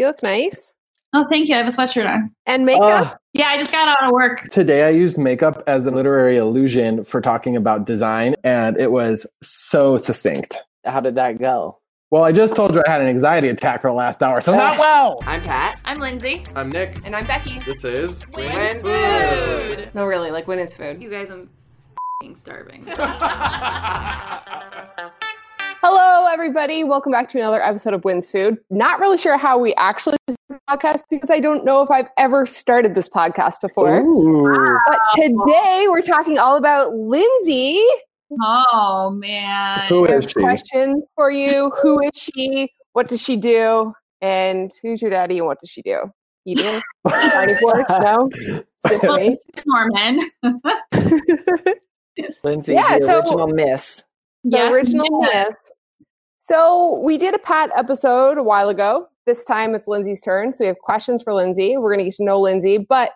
[0.00, 0.72] You look nice.
[1.12, 1.54] Oh, thank you.
[1.54, 2.34] I have a sweatshirt on.
[2.46, 3.06] And makeup.
[3.06, 3.16] Ugh.
[3.34, 4.48] Yeah, I just got out of work.
[4.50, 9.26] Today I used makeup as a literary illusion for talking about design, and it was
[9.42, 10.56] so succinct.
[10.86, 11.80] How did that go?
[12.10, 14.56] Well, I just told you I had an anxiety attack for the last hour, so
[14.56, 14.80] not oh.
[14.80, 15.18] well.
[15.26, 15.78] I'm Pat.
[15.84, 16.46] I'm Lindsay.
[16.54, 16.96] I'm Nick.
[17.04, 17.60] and I'm Becky.
[17.66, 19.90] This is When's food?
[19.92, 21.02] No, really, like when is food?
[21.02, 21.50] You guys, I'm
[22.22, 22.86] fing starving.
[25.82, 26.84] Hello, everybody.
[26.84, 28.58] Welcome back to another episode of When's Food.
[28.68, 32.08] Not really sure how we actually do this podcast because I don't know if I've
[32.18, 34.00] ever started this podcast before.
[34.00, 34.78] Ooh.
[34.86, 37.82] But today we're talking all about Lindsay.
[38.42, 39.86] oh man.
[39.88, 40.34] Who I have is she?
[40.40, 41.72] questions for you.
[41.82, 42.70] Who is she?
[42.92, 43.94] What does she do?
[44.20, 45.98] And who's your daddy and what does she do?
[46.44, 46.80] Eating?
[47.08, 47.86] Party board?
[47.90, 48.28] No?
[48.86, 49.36] Just me?
[49.64, 50.20] Norman.
[52.44, 54.04] Lindsay, Yeah, the so- original miss.
[54.44, 55.48] The Yes, original yes.
[55.48, 55.56] myth.
[56.38, 59.06] So we did a Pat episode a while ago.
[59.26, 60.52] This time it's Lindsay's turn.
[60.52, 61.76] So we have questions for Lindsay.
[61.76, 63.12] We're going to get to know Lindsay, but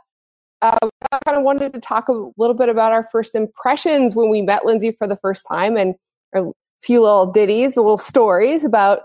[0.62, 0.78] uh,
[1.12, 4.42] I kind of wanted to talk a little bit about our first impressions when we
[4.42, 5.94] met Lindsay for the first time and
[6.34, 6.44] a
[6.81, 9.00] few little ditties, little stories about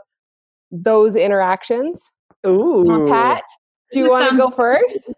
[0.72, 2.02] those interactions.
[2.45, 3.06] Ooh.
[3.08, 3.44] Pat,
[3.92, 5.09] do you That want to go first?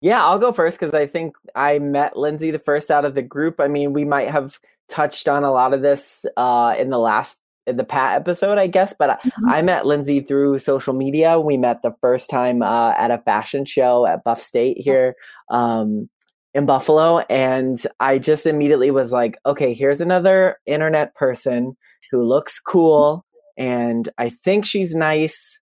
[0.00, 3.22] Yeah, I'll go first because I think I met Lindsay the first out of the
[3.22, 3.60] group.
[3.60, 7.40] I mean, we might have touched on a lot of this uh, in the last
[7.66, 8.94] in the Pat episode, I guess.
[8.96, 9.50] But I- Mhm.
[9.52, 11.40] I met Lindsay through social media.
[11.40, 15.16] We met the first time uh, at a fashion show at Buff State here
[15.50, 16.08] um,
[16.54, 21.76] in Buffalo, and I just immediately was like, okay, here's another internet person
[22.12, 23.24] who looks cool,
[23.58, 25.58] and I think she's nice.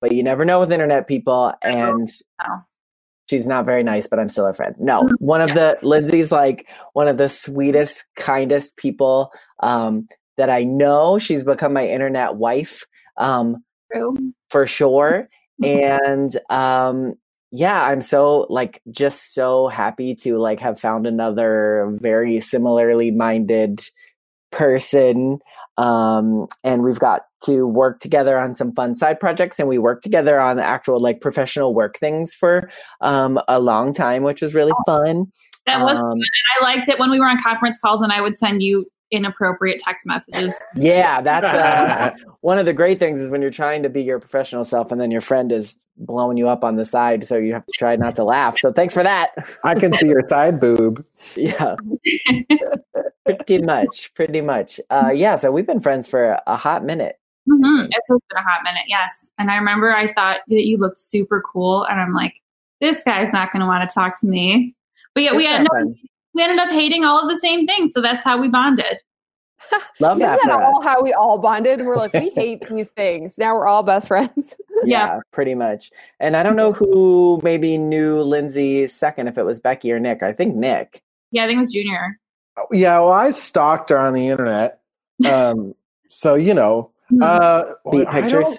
[0.00, 2.08] But you never know with internet people, and.
[3.28, 4.74] She's not very nice, but I'm still her friend.
[4.78, 5.14] No, Mhm.
[5.20, 11.18] one of the Lindsay's like one of the sweetest, kindest people um, that I know.
[11.18, 12.84] She's become my internet wife
[13.16, 13.64] um,
[14.50, 15.28] for sure,
[15.64, 17.14] and um,
[17.50, 23.80] yeah, I'm so like just so happy to like have found another very similarly minded
[24.50, 25.38] person
[25.78, 30.02] um and we've got to work together on some fun side projects and we worked
[30.02, 32.68] together on actual like professional work things for
[33.00, 35.24] um a long time which was really fun
[35.66, 36.26] That was Um, good.
[36.60, 39.78] I liked it when we were on conference calls and I would send you inappropriate
[39.80, 40.52] text messages.
[40.74, 42.10] yeah that's uh,
[42.42, 45.00] one of the great things is when you're trying to be your professional self and
[45.00, 47.96] then your friend is blowing you up on the side so you have to try
[47.96, 49.30] not to laugh so thanks for that
[49.64, 51.02] I can see your side boob.
[51.36, 51.76] yeah
[53.36, 57.16] pretty much pretty much uh yeah so we've been friends for a hot minute
[57.48, 57.86] Mhm.
[57.90, 59.30] It's been a hot minute, yes.
[59.38, 62.34] And I remember I thought that you looked super cool, and I'm like,
[62.82, 64.74] this guy's not going to want to talk to me.
[65.14, 65.96] But yeah, we It's ended, up,
[66.34, 68.98] we ended up hating all of the same things, so that's how we bonded.
[69.98, 71.80] love that Isn't for that all us how we all bonded?
[71.80, 73.38] We're like, we hate these things.
[73.38, 74.54] Now we're all best friends.
[74.84, 75.18] Yeah.
[75.32, 75.90] pretty much
[76.20, 80.22] and i don't know who maybe knew lindsay second if it was becky or nick
[80.22, 81.02] i think nick
[81.32, 82.20] Yeah, I think it was Junior.
[82.72, 84.80] Yeah, well, I stalked her on the internet.
[85.30, 85.74] Um,
[86.08, 86.90] so you know,
[87.22, 88.58] uh, feet pictures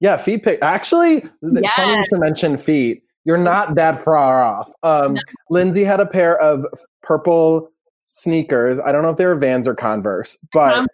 [0.00, 0.58] Yeah, feet pic.
[0.62, 3.02] Actually, it's funny you should mention feet.
[3.24, 4.70] You're not that far off.
[4.82, 5.20] Um, No.
[5.50, 6.66] Lindsay had a pair of
[7.02, 7.70] purple
[8.06, 8.78] sneakers.
[8.78, 10.88] I don't know if they were Vans or Converse, but Converse.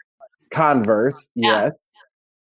[0.52, 1.62] Converse, Yeah.
[1.64, 1.72] yes.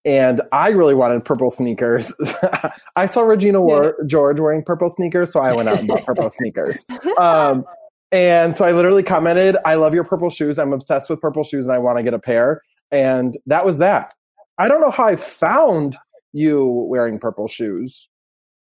[0.06, 2.14] And I really wanted purple sneakers.
[2.96, 6.30] I saw Regina War- George wearing purple sneakers, so I went out and bought purple
[6.38, 6.86] sneakers.
[7.18, 7.66] Um,
[8.12, 10.58] and so I literally commented, I love your purple shoes.
[10.58, 12.62] I'm obsessed with purple shoes and I want to get a pair.
[12.92, 14.14] And that was that.
[14.58, 15.98] I don't know how I found
[16.34, 18.08] you wearing purple shoes.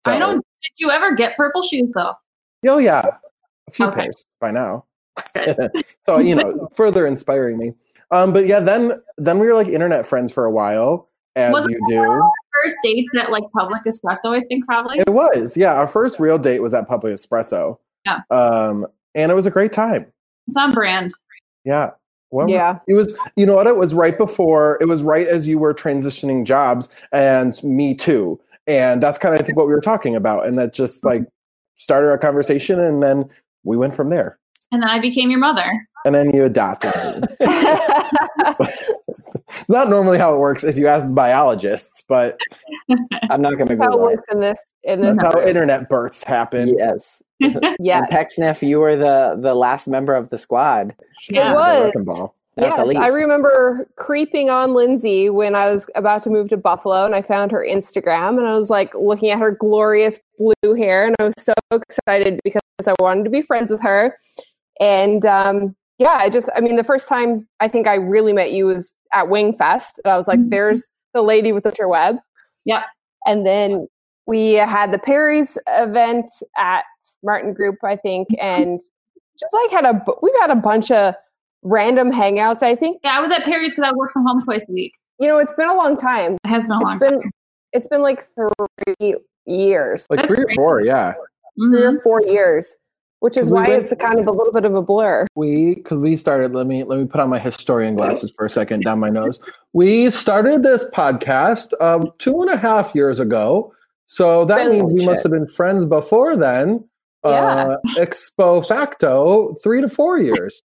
[0.05, 0.35] I don't.
[0.35, 2.13] Did you ever get purple shoes though?
[2.67, 3.05] Oh, yeah.
[3.67, 4.01] A few Okay.
[4.01, 4.85] pairs by now.
[6.05, 7.73] So, you know, further inspiring me.
[8.11, 11.67] Um, but yeah, then then we were like internet friends for a while, as Was
[11.67, 12.31] you do.
[12.63, 14.99] First dates at like Public Espresso, I think probably.
[14.99, 15.73] It was, yeah.
[15.73, 17.79] Our first real date was at Public Espresso.
[18.05, 18.19] Yeah.
[18.29, 18.85] Um,
[19.15, 20.05] and it was a great time.
[20.47, 21.11] It's on brand.
[21.63, 21.91] Yeah.
[22.31, 22.79] Well, Yeah.
[22.87, 23.67] It was, you know what?
[23.67, 28.39] It was right before, it was right as you were transitioning jobs, and me too.
[28.67, 30.47] And that's kind of, I think, what we were talking about.
[30.47, 31.29] And that just like mm-hmm.
[31.75, 33.29] started our conversation, and then
[33.63, 34.37] we went from there.
[34.71, 35.87] And then I became your mother.
[36.05, 37.27] And then you adopted me.
[38.59, 42.37] it's not normally how it works if you ask biologists, but
[43.29, 43.83] i'm not gonna go.
[43.83, 46.75] how it go works in this in this that's how internet births happen.
[46.77, 47.21] yes
[47.79, 50.95] yeah pecksniff you were the the last member of the squad
[51.29, 51.51] Yeah.
[51.51, 51.85] It was.
[51.85, 52.35] Wrecking ball.
[52.57, 56.57] Not the Yes, I remember creeping on Lindsay when I was about to move to
[56.57, 60.73] Buffalo and I found her Instagram and I was like looking at her glorious blue
[60.73, 64.15] hair and I was so excited because I wanted to be friends with her.
[64.79, 68.51] And um, yeah, I just, I mean, the first time I think I really met
[68.51, 69.99] you was at Wing Fest.
[70.03, 70.49] And I was like, Mhm.
[70.49, 72.17] there's the lady with the web.
[72.65, 72.83] Yeah.
[73.25, 73.87] And then
[74.27, 76.83] we had the Perry's event at
[77.23, 78.79] Martin Group, I think, and
[79.39, 81.13] just like had a we've had a bunch of
[81.63, 82.63] random hangouts.
[82.63, 84.93] I think Yeah, I was at Perry's because I work from home twice a week.
[85.19, 86.37] you know it's been a long time.
[86.43, 87.31] It has been a It's long been time.
[87.73, 89.15] it's been like three
[89.45, 91.13] years, Like That's three or four, yeah.
[91.57, 91.97] three Mhm.
[91.97, 92.75] or four years,
[93.19, 95.25] which is We why went- it's a kind of a little bit of a blur.
[95.35, 96.53] We because we started.
[96.53, 99.39] Let me let me put on my historian glasses for a second down my nose.
[99.73, 103.73] We started this podcast um, two and a half years ago,
[104.05, 105.09] so that means we shit.
[105.09, 106.87] must have been friends before then.
[107.23, 110.61] Uh, expo facto, three to four years.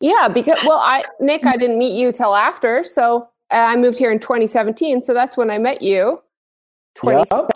[0.00, 3.96] Yeah, because well, I Nick, I didn't meet you till after, so uh, I moved
[3.98, 6.20] here in 2017, so that's when I met you.
[6.96, 7.50] 20, Yep.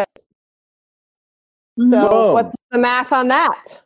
[1.90, 2.32] So Boom.
[2.34, 3.80] what's the math on that?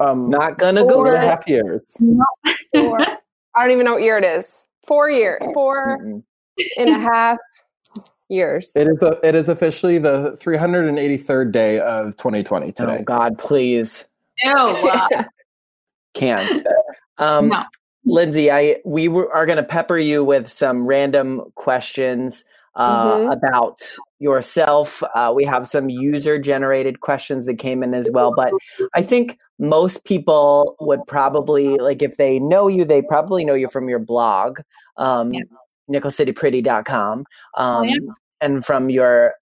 [0.00, 1.30] Um, Not gonna two go and a there.
[1.30, 1.96] half years.
[2.74, 4.66] Four, I don't even know what year it is.
[4.86, 5.42] Four years.
[5.52, 6.22] four
[6.78, 7.38] and a half
[8.28, 8.72] years.
[8.74, 12.96] It is a, it is officially the 383rd day of 2020 today.
[13.00, 14.06] Oh God, please
[14.42, 14.52] Ew.
[14.52, 15.24] uh,
[16.14, 16.66] can't.
[17.18, 17.64] Um, no.
[18.06, 22.44] Lindsay, I we were, are going to pepper you with some random questions
[22.80, 23.32] uh, Mhm.
[23.32, 23.78] about
[24.18, 25.02] yourself.
[25.14, 28.52] Uh, we have some user generated questions that came in as well, but
[28.94, 33.68] I think most people would probably like if they know you, they probably know you
[33.68, 34.60] from your blog,
[34.96, 35.42] um, Yeah.
[35.90, 37.24] nickelcitypretty.com,
[37.56, 37.96] um, yeah.
[38.40, 39.34] and from your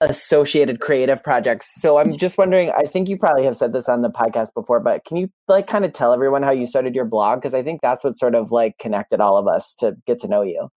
[0.00, 1.80] associated creative projects.
[1.80, 4.80] So I'm just wondering, I think you probably have said this on the podcast before,
[4.80, 7.40] but can you like kind of tell everyone how you started your blog?
[7.40, 10.28] Because I think that's what sort of like connected all of us to get to
[10.28, 10.68] know you.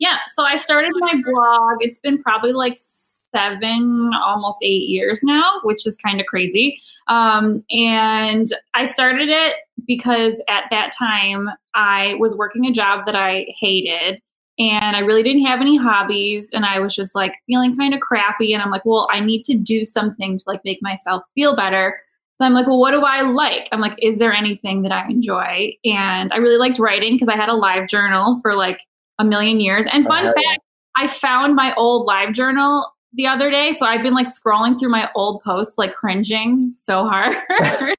[0.00, 1.76] Yeah, so I started my blog.
[1.80, 6.80] It's been probably like seven, almost eight years now, which is kind of crazy.
[7.06, 9.56] Um, and I started it
[9.86, 14.20] because at that time I was working a job that I hated
[14.58, 18.00] and I really didn't have any hobbies and I was just like feeling kind of
[18.00, 21.54] crappy and I'm like, well, I need to do something to like make myself feel
[21.54, 22.00] better.
[22.38, 23.68] So I'm like, well, what do I like?
[23.70, 25.76] I'm like, is there anything that I enjoy?
[25.84, 28.78] And I really liked writing because I had a live journal for like
[29.20, 29.86] a million years.
[29.92, 30.56] And fun fact, yeah.
[30.96, 33.72] I found my old live journal the other day.
[33.72, 37.36] So I've been like scrolling through my old posts, like cringing so hard.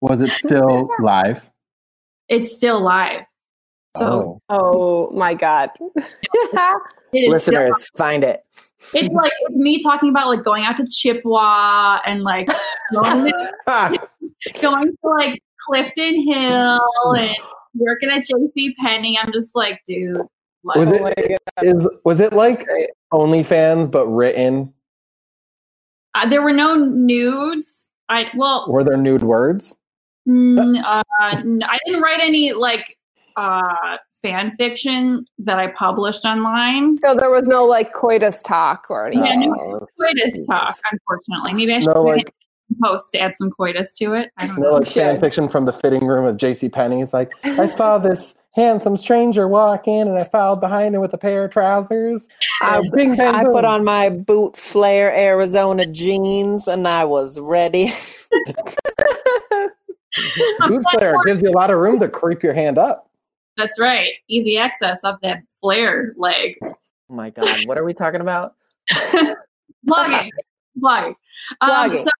[0.00, 1.50] Was it still live?
[2.28, 3.22] it's still live.
[3.96, 5.10] So Oh.
[5.10, 5.70] Oh my god.
[5.96, 6.02] it
[7.12, 8.42] is still- Listeners, find it.
[8.94, 12.48] it's like it's me talking about like going out to Chippewa and like
[12.92, 13.52] going to,
[14.62, 17.16] going to like Clifton Hill hmm.
[17.16, 17.36] and
[17.74, 19.18] working at JC Penney.
[19.18, 20.26] I'm just like, dude, what?
[20.76, 22.90] Was Oh it is was it like Great.
[23.12, 24.72] OnlyFans but written?
[26.14, 27.88] Uh, there were no nudes.
[28.08, 29.76] I well, Were there nude words?
[30.28, 31.02] Mm, uh,
[31.36, 32.96] n- I didn't write any like
[33.36, 36.96] uh, fan fiction that I published online.
[36.98, 39.42] So there was no like coitus talk or anything.
[39.42, 40.46] Yeah, no Oh, coitus Jesus.
[40.46, 41.54] talk, unfortunately.
[41.54, 42.32] Maybe I should No, like
[42.82, 44.30] post to add some coitus to it.
[44.38, 44.74] I don't no, know.
[44.76, 46.68] like fan fiction from the fitting room of J.C.
[46.68, 47.12] Penney's.
[47.12, 51.18] Like I saw this handsome stranger walk in, and I followed behind him with a
[51.18, 52.28] pair of trousers.
[52.62, 57.92] I, bing, bang, I put on my boot flare Arizona jeans and I was ready.
[60.66, 63.08] boot flare gives you a lot of room to creep your hand up.
[63.56, 64.12] That's right.
[64.28, 66.56] Easy access of that flare leg.
[66.62, 66.74] Oh
[67.08, 68.54] my God, what are we talking about?
[68.92, 70.30] Blogging.
[70.80, 71.14] Blogging.
[71.60, 72.04] Um, Blogging.
[72.04, 72.10] so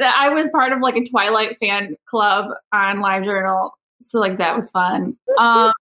[0.00, 3.70] I was part of like a Twilight fan club on LiveJournal.
[4.04, 5.16] So like that was fun.
[5.38, 5.72] Um,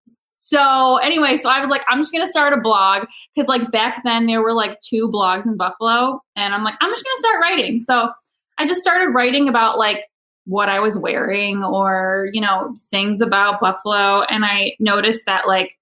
[0.45, 4.03] so anyway, so I was like, I'm just gonna start a blog because like back
[4.03, 7.41] then there were like two blogs in Buffalo, and I'm like, I'm just gonna start
[7.41, 7.79] writing.
[7.79, 8.11] So
[8.57, 10.03] I just started writing about like
[10.45, 15.77] what I was wearing or you know things about Buffalo, and I noticed that like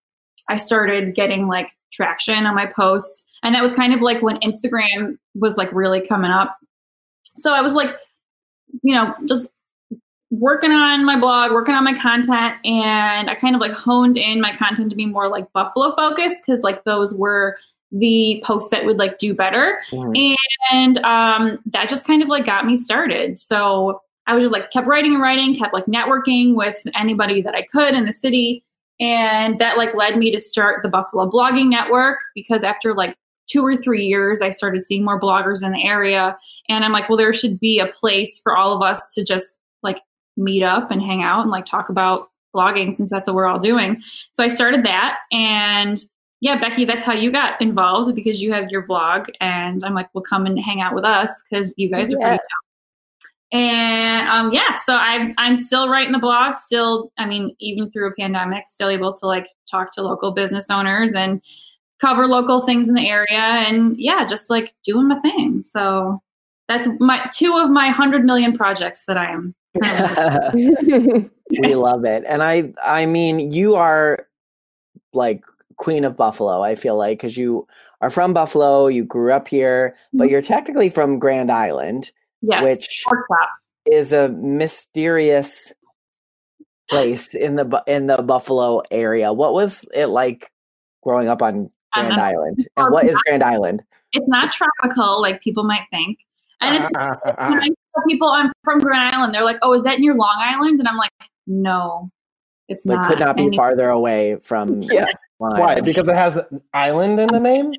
[0.47, 4.39] I started getting like traction on my posts, and that was kind of like when
[4.41, 6.55] Instagram was like really coming up.
[7.35, 7.95] So I was like,
[8.83, 9.47] you know, just
[10.31, 14.41] working on my blog, working on my content, and I kind of like honed in
[14.41, 17.57] my content to be more like Buffalo focused because like those were
[17.91, 19.81] the posts that would like do better.
[19.91, 20.35] Mhm.
[20.71, 23.37] And um, that just kind of like got me started.
[23.37, 27.53] So I was just like kept writing and writing, kept like networking with anybody that
[27.53, 28.63] I could in the city.
[29.01, 33.65] And that like led me to start the Buffalo Blogging Network because after like two
[33.65, 36.37] or three years, I started seeing more bloggers in the area.
[36.69, 39.57] And I'm like, well, there should be a place for all of us to just
[40.37, 43.59] meet up and hang out and like talk about blogging since that's what we're all
[43.59, 44.01] doing.
[44.31, 45.19] So I started that.
[45.31, 46.03] And
[46.41, 49.27] yeah, Becky, that's how you got involved because you have your vlog.
[49.39, 52.39] And I'm like, well, come and hang out with us because you guys are pretty
[52.39, 52.39] Yes.
[53.51, 56.55] and um, yeah, so I'm I'm still writing the blog.
[56.55, 60.69] Still, I mean, even through a pandemic, still able to like talk to local business
[60.69, 61.41] owners and
[61.99, 65.61] cover local things in the area, and yeah, just like doing my thing.
[65.61, 66.21] So
[66.67, 69.53] that's my two of my hundred million projects that I am.
[69.75, 71.29] We
[71.75, 72.23] love it.
[72.27, 74.27] And I I mean, you are
[75.13, 75.43] like
[75.77, 77.67] queen of Buffalo, I feel like, because you
[78.01, 80.31] are from Buffalo, you grew up here, but Mm-hmm.
[80.31, 82.11] you're technically from Grand Island,
[82.41, 83.03] Yes, which
[83.91, 85.73] is a mysterious
[86.89, 89.31] place in the in the Buffalo area.
[89.33, 90.51] What was it like
[91.03, 92.67] growing up on Grand Um, Island?
[92.77, 93.83] And what is Grand Island?
[94.13, 96.19] It's not tropical like people might think,
[96.59, 97.15] and it's when I
[97.67, 97.75] tell
[98.07, 100.97] people I'm from Grand Island, they're like, "Oh, is that near Long Island?" And I'm
[100.97, 101.11] like,
[101.47, 102.09] "No,
[102.67, 105.05] it's Like not." could not be And farther away from Yeah.
[105.39, 105.71] Long Why?
[105.71, 105.85] Island.
[105.85, 106.39] Because it has
[106.73, 107.71] island in the name?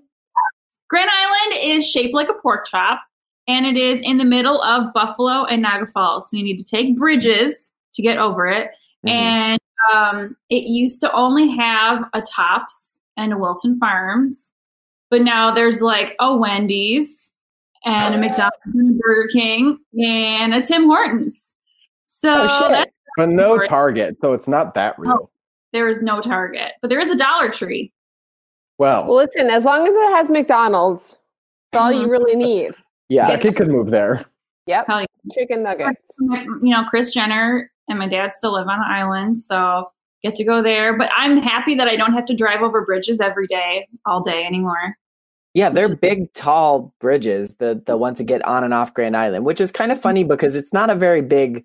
[0.90, 3.00] Grand Island is shaped like a pork chop,
[3.49, 6.31] and it is in the middle of Buffalo and Niagara Falls.
[6.31, 8.71] So you need to take bridges to get over it.
[9.07, 9.11] Mhm.
[9.11, 9.59] And
[9.92, 14.52] um, it used to only have a Tops and a Wilson Farms,
[15.11, 17.32] but now there's like a Wendy's
[17.85, 21.55] and a McDonald's and a Burger King and a Tim Hortons.
[22.05, 22.69] So Oh, shit.
[22.71, 25.31] that, But no Target, so it's not that real.
[25.73, 27.93] there is no Target, but there is a Dollar Tree.
[28.79, 31.19] Well, well, listen, as long as it has McDonald's,
[31.71, 32.11] it's all you Mhm.
[32.11, 32.75] really need.
[33.09, 33.29] yeah.
[33.29, 34.25] that kid could move there.
[34.67, 34.87] Yep.
[34.87, 35.07] Hell yeah.
[35.35, 36.01] Chicken nuggets.
[36.21, 39.91] you know, Chris Jenner and my dad still live on the island, so
[40.23, 40.97] get to go there.
[40.97, 44.45] But I'm happy that I don't have to drive over bridges every day, all day
[44.45, 44.97] anymore.
[45.55, 49.45] Yeah, they're big, tall bridges, the the ones that get on and off Grand Island,
[49.45, 50.03] which is kind of mm-hmm.
[50.03, 51.65] funny because it's not a very big,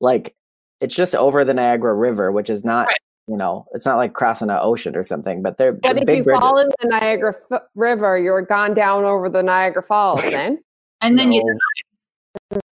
[0.00, 0.34] like,
[0.80, 3.00] it's just over the Niagara River, which is not, Right.
[3.28, 6.06] you know, it's not like crossing an ocean or something, but they're, But they're if
[6.06, 6.40] big you bridges.
[6.40, 10.58] fall in the Niagara F- River, you're gone down over the Niagara Falls then.
[11.00, 11.42] And then you,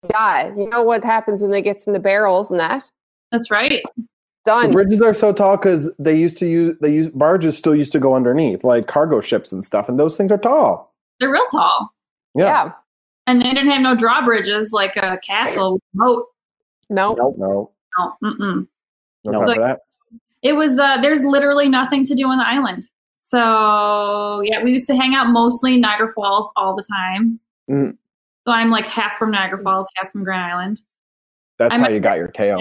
[0.10, 0.52] die.
[0.58, 2.84] You know what happens when they get in the barrels and that?
[3.32, 3.84] that's right.
[4.46, 7.92] The bridges are so tall because they used to use they use barges still used
[7.94, 10.94] to go underneath, like cargo ships and stuff, and those things are tall.
[11.20, 11.92] They're real tall.
[12.36, 12.46] Yeah.
[12.46, 12.72] yeah.
[13.28, 16.25] And they didn't have no drawbridges like a castle with moat.
[16.90, 17.14] No.
[17.14, 17.36] Nope.
[17.40, 18.68] No, No, mm-mm.
[19.24, 19.40] no No.
[19.40, 19.80] time Like- that.
[20.44, 22.88] It was, uh, there's literally nothing to do on the island.
[23.22, 27.40] So, yeah, we used to hang out mostly in Niagara Falls all the time.
[27.68, 27.98] Mhm.
[28.46, 30.82] So I'm like half from Niagara Falls, half from Grand Island.
[31.58, 32.60] That's I'm how you got your tail.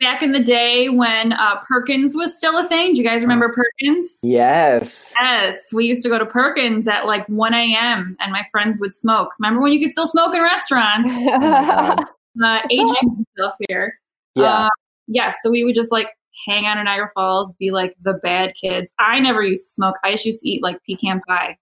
[0.00, 2.94] Back in the day when uh, Perkins was still a thing.
[2.94, 4.18] Do you guys remember Perkins?
[4.22, 5.12] Yes.
[5.20, 8.16] Yes, we used to go to Perkins at like 1 a.m.
[8.20, 9.32] and my friends would smoke.
[9.38, 11.10] Remember when you could still smoke in restaurants?
[11.24, 12.04] God.
[12.44, 13.98] Uh, aging himself here.
[14.34, 14.64] Yeah.
[14.66, 14.68] Uh,
[15.06, 16.08] yeah, so we would just like
[16.46, 18.90] hang out in Niagara Falls, be like the bad kids.
[18.98, 19.96] I never used to smoke.
[20.04, 21.56] I just used to eat like pecan pie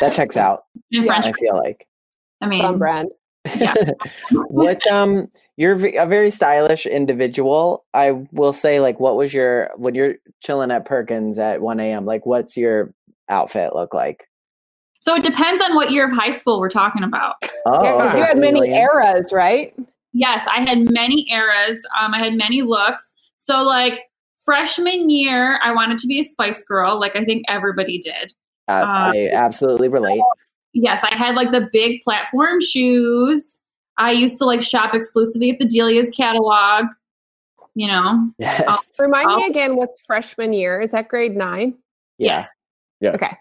[0.00, 1.06] that checks out, and Yeah.
[1.06, 1.26] French.
[1.26, 1.86] I feel like.
[2.40, 3.12] I mean, On brand.
[3.56, 3.74] Yeah.
[4.32, 9.94] what um you're a very stylish individual i will say like what was your when
[9.94, 12.92] you're chilling at perkins at 1 a.m like what's your
[13.28, 14.28] outfit look like
[15.06, 17.36] so it depends on what year of high school we're talking about.
[17.64, 19.72] oh Yeah, 'cause you had many eras, right?
[20.12, 21.80] Yes, I had many eras.
[22.00, 23.12] Um, I had many looks.
[23.36, 24.00] So like
[24.44, 28.34] freshman year, I wanted to be a Spice Girl, like I think everybody did.
[28.66, 30.20] Uh, i absolutely relate
[30.78, 33.58] Yes, I had like the big platform shoes.
[33.96, 36.84] I used to like shop exclusively at the Delia's catalog.
[37.74, 39.50] You know, yes Remind me Oh.
[39.50, 40.80] again what's freshman year?
[40.80, 41.74] Is that grade nine?
[42.18, 42.36] yeah.
[42.38, 42.54] yes.
[43.00, 43.14] Yes.
[43.22, 43.36] Okay.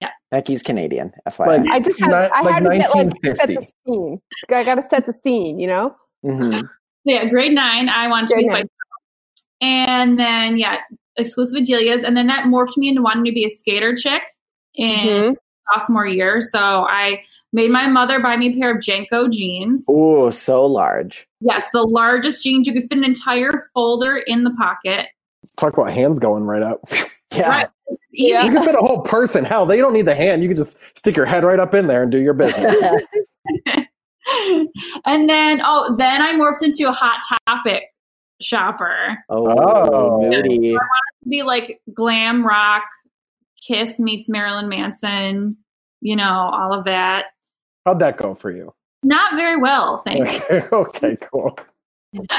[0.00, 0.10] Yeah.
[0.30, 3.60] Becky's canadian fyi Like- I just had, Ni- I like to get like set the
[3.86, 4.20] scene.
[4.50, 5.94] I got to set the scene, you know.
[6.24, 6.68] Mhm.
[7.04, 8.66] Yeah, grade nine, I wanted to be Grade Spice nine.
[8.66, 9.68] Girl.
[10.02, 10.76] And then yeah,
[11.16, 12.02] exclusive at Delia's.
[12.04, 14.22] And then that morphed me into wanting to be a skater chick
[14.74, 15.36] in Mhm.
[15.74, 16.40] Sophomore year.
[16.40, 17.22] So I
[17.52, 19.86] made my mother buy me a pair of JNCO jeans.
[19.88, 22.66] Ooh, so large Yes, the largest jeans.
[22.66, 25.06] You could fit an entire folder in the pocket.
[25.56, 26.80] Talk about hands going right up.
[27.32, 27.68] yeah Right.
[28.12, 28.44] Yeah.
[28.44, 29.44] You can fit a whole person.
[29.44, 30.42] Hell, they don't need the hand.
[30.42, 32.74] You can just stick your head right up in there and do your business.
[35.06, 37.84] and then, oh, then I morphed into a hot topic
[38.40, 39.16] shopper.
[39.28, 40.20] oh, Oh.
[40.20, 40.76] moody
[41.28, 42.84] Be like glam rock,
[43.60, 45.56] Kiss meets Marilyn Manson,
[46.00, 47.26] you know, all of that.
[47.84, 48.72] How'd that go for you?
[49.02, 50.40] Not very well, thanks.
[50.50, 51.58] Okay, okay, cool.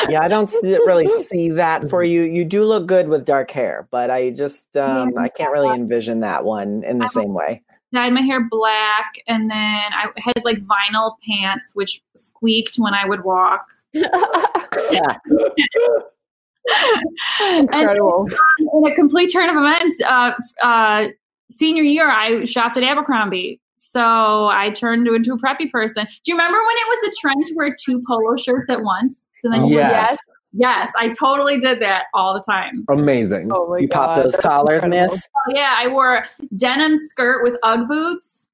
[0.09, 3.49] yeah i don't see, really see that for you you do look good with dark
[3.51, 7.63] hair but i just um i can't really envision that one in the same way
[7.93, 13.05] Dyed my hair black, and then I had like vinyl pants, which squeaked when I
[13.05, 13.67] would walk.
[13.93, 15.17] yeah
[17.41, 18.27] and Incredible.
[18.73, 20.31] in a complete turn of events, uh,
[20.63, 21.07] uh,
[21.49, 23.59] senior year, I shopped at Abercrombie.
[23.77, 26.05] So I turned into a preppy person.
[26.05, 29.27] Do you remember when it was the trend to wear two polo shirts at once?
[29.41, 30.09] So then you Yes.
[30.11, 30.17] yes.
[30.53, 32.83] Yes, I totally did that all the time.
[32.89, 33.49] Amazing.
[33.53, 35.13] Oh my You pop God, those that's collars, incredible.
[35.15, 35.27] miss.
[35.47, 36.25] Oh, yeah, I wore a
[36.57, 38.47] denim skirt with UGG boots.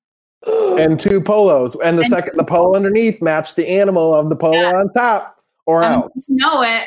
[0.77, 1.75] And two polos.
[1.83, 4.75] And the And- second the polo underneath matched the animal of the polo Yeah.
[4.77, 5.37] on top.
[5.65, 6.29] Or Um, else.
[6.29, 6.83] You know it.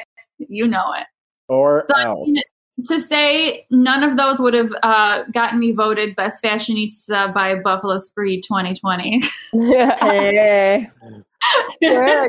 [0.48, 1.06] You know it.
[1.48, 2.28] Or So I else.
[2.28, 2.42] mean,
[2.88, 7.98] to say none of those would have uh, gotten me voted best fashionista by Buffalo
[7.98, 9.22] Spree 2020.
[9.52, 9.96] Yeah.
[10.00, 10.86] Hey.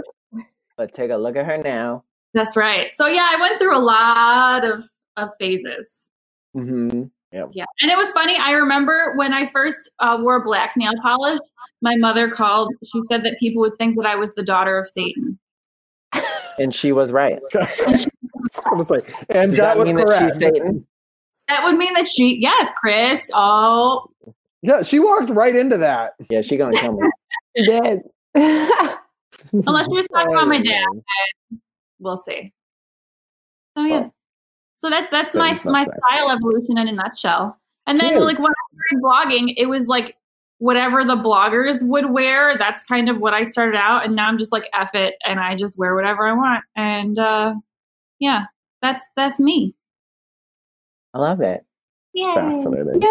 [0.77, 2.05] But take a look at her now.
[2.33, 2.93] That's right.
[2.93, 4.85] So yeah, I went through a lot of,
[5.17, 6.09] of phases.
[6.53, 7.65] hmm Yeah.
[7.81, 8.35] And it was funny.
[8.37, 11.39] I remember when I first uh, wore black nail polish,
[11.81, 14.87] my mother called, she said that people would think that I was the daughter of
[14.87, 15.37] Satan.
[16.59, 17.39] And she was right.
[17.55, 20.85] I was like, and Does that that was mean that she's Satan?
[21.47, 23.29] That would mean that she, yes, Chris.
[23.33, 24.09] Oh,
[24.61, 26.13] Yeah, she walked right into that.
[26.29, 27.09] Yeah, she gonna kill me.
[27.55, 27.99] You did.
[28.35, 30.85] unless she was talking about my Oh, dad.
[30.93, 31.61] man.
[31.99, 32.53] We'll see.
[33.77, 34.07] So yeah.
[34.75, 37.59] So that's that's my Satan's not my style evolution in a nutshell.
[37.87, 38.21] And then Cute.
[38.23, 40.15] like when I started blogging, it was like
[40.61, 42.55] whatever the bloggers would wear.
[42.55, 45.39] That's kind of what I started out, and now I'm just like F it, and
[45.39, 46.63] I just wear whatever I want.
[46.75, 47.55] And uh
[48.19, 48.45] yeah,
[48.81, 49.75] that's that's me.
[51.13, 51.65] I love it.
[52.13, 52.35] Yeah.
[52.35, 53.01] Fascinating.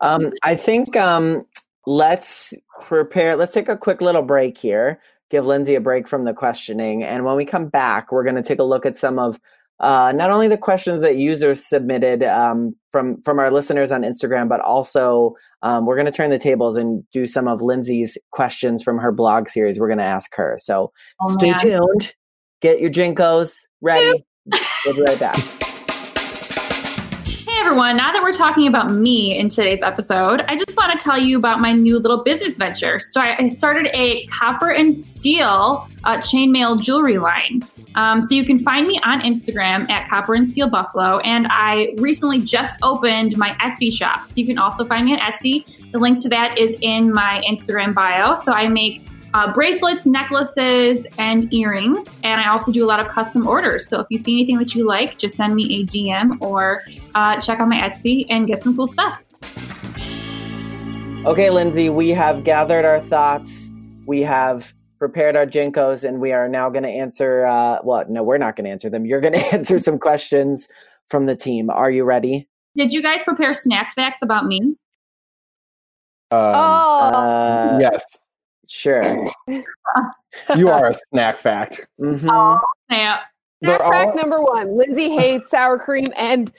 [0.00, 1.46] Um, I think um,
[1.86, 2.52] let's
[2.82, 3.36] prepare.
[3.36, 5.00] Let's take a quick little break here.
[5.30, 8.42] Give Lindsay a break from the questioning, and when we come back, we're going to
[8.42, 9.40] take a look at some of
[9.80, 14.48] uh, not only the questions that users submitted um, from from our listeners on Instagram,
[14.48, 18.82] but also um, we're going to turn the tables and do some of Lindsay's questions
[18.82, 19.78] from her blog series.
[19.78, 20.56] We're going to ask her.
[20.60, 20.92] So
[21.22, 21.58] Oh, stay man.
[21.58, 22.14] tuned.
[22.62, 23.52] Get your JNCOs
[23.82, 24.24] ready.
[24.86, 25.36] we'll be right back.
[27.66, 31.18] Everyone, now that we're talking about me in today's episode, I just want to tell
[31.18, 33.00] you about my new little business venture.
[33.00, 37.66] So I I started a copper and steel uh, chainmail jewelry line.
[37.96, 41.92] Um, so you can find me on Instagram at Copper and Steel Buffalo, and I
[41.96, 44.28] recently just opened my Etsy shop.
[44.28, 45.64] So you can also find me on Etsy.
[45.90, 48.36] The link to that is in my Instagram bio.
[48.36, 49.05] So I make
[49.36, 53.86] uh, bracelets, necklaces, and earrings, and I also do a lot of custom orders.
[53.86, 56.82] So if you see anything that you like, just send me a DM or
[57.14, 59.22] uh, check out my Etsy and get some cool stuff.
[61.26, 63.68] Okay, Lindsay, we have gathered our thoughts.
[64.06, 67.44] We have prepared our JNCOs, and we are now going to answer.
[67.44, 69.04] Uh, well, no, we're not going to answer them.
[69.04, 70.66] You're going to answer some questions
[71.08, 71.68] from the team.
[71.68, 72.48] Are you ready?
[72.74, 74.76] Did you guys prepare snack facts about me?
[76.30, 78.22] Um, oh, Uh, yes,
[78.68, 79.30] Sure.
[80.56, 81.86] you are a snack fact.
[82.00, 82.60] Mhm.
[82.90, 83.20] Yeah.
[83.60, 86.52] They're snack fact all- number one: Lindsay hates sour cream and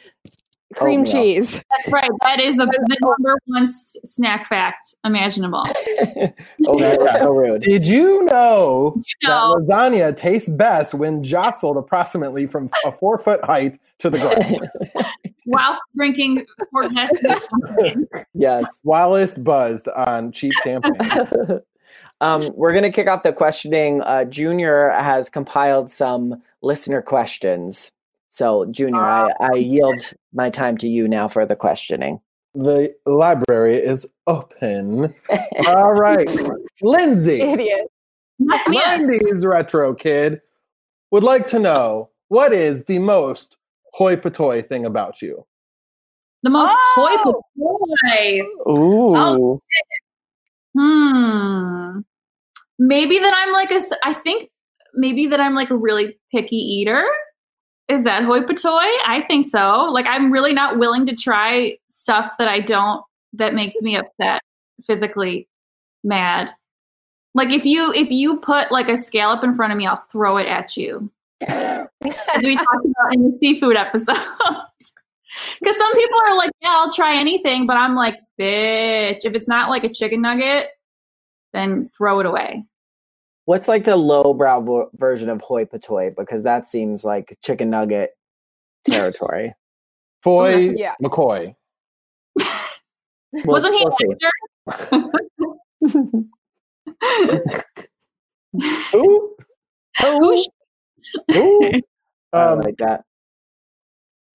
[0.76, 1.13] cream Oatmeal.
[1.13, 1.52] cheese.
[1.78, 2.10] That's right.
[2.24, 5.63] That is the, the number one s- snack fact imaginable.
[6.67, 7.62] oh, that's so rude.
[7.62, 13.17] Did you know You know, that lasagna tastes best when jostled approximately from a four
[13.17, 15.06] foot height to the ground?
[15.46, 18.08] whilst drinking four glasses of champagne.
[18.34, 18.65] yes.
[18.84, 21.62] Whilst buzzed on cheap champagne.
[22.21, 24.01] Um, we're going to kick off the questioning.
[24.01, 27.91] Uh, Junior has compiled some listener questions.
[28.30, 30.01] So, Junior, I, I yield
[30.34, 32.19] my time to you now for the questioning.
[32.53, 35.13] The library is open.
[35.67, 36.30] All right.
[36.82, 37.88] Lindsay, Idiot.
[38.39, 38.77] That's me.
[38.77, 39.01] yes.
[39.01, 40.41] 90s retro kid,
[41.12, 43.58] would like to know what is the most
[43.93, 45.45] hoi polloi thing about you?
[46.43, 46.93] The most Oh!
[46.95, 47.34] hoi
[48.03, 48.41] polloi.
[48.77, 49.62] Ooh.
[50.77, 51.99] Hmm.
[52.80, 54.50] Maybe that I'm like a, I think
[54.94, 57.04] maybe that I'm like a really picky eater.
[57.88, 58.90] Is that hoi polloi?
[59.06, 59.88] I think so.
[59.92, 63.02] Like I'm really not willing to try stuff that I don't
[63.34, 64.42] that makes me upset,
[64.86, 65.48] physically
[66.04, 66.52] mad.
[67.34, 70.38] Like if you if you put like a scallop in front of me, I'll throw
[70.38, 71.12] it at you.
[71.42, 71.88] As
[72.44, 74.18] we talked about in the seafood episode.
[75.60, 79.48] Because some people are like, yeah, I'll try anything, but I'm like, bitch, if it's
[79.48, 80.70] not like a chicken nugget,
[81.58, 82.63] then throw it away.
[83.46, 86.13] What's like the lowbrow vo- version of hoi polloi?
[86.15, 88.12] Because that seems like chicken nugget
[88.86, 89.54] territory.
[90.24, 90.96] Foy Yeah.
[91.02, 91.56] McCoy.
[92.36, 92.46] We'll-
[93.46, 94.06] Wasn't he we'll see.
[94.91, 95.12] an
[95.84, 96.28] actor?
[98.96, 99.36] Ooh,
[100.02, 100.43] Who
[101.02, 101.72] sh- ooh.
[102.34, 103.04] I Um, like that.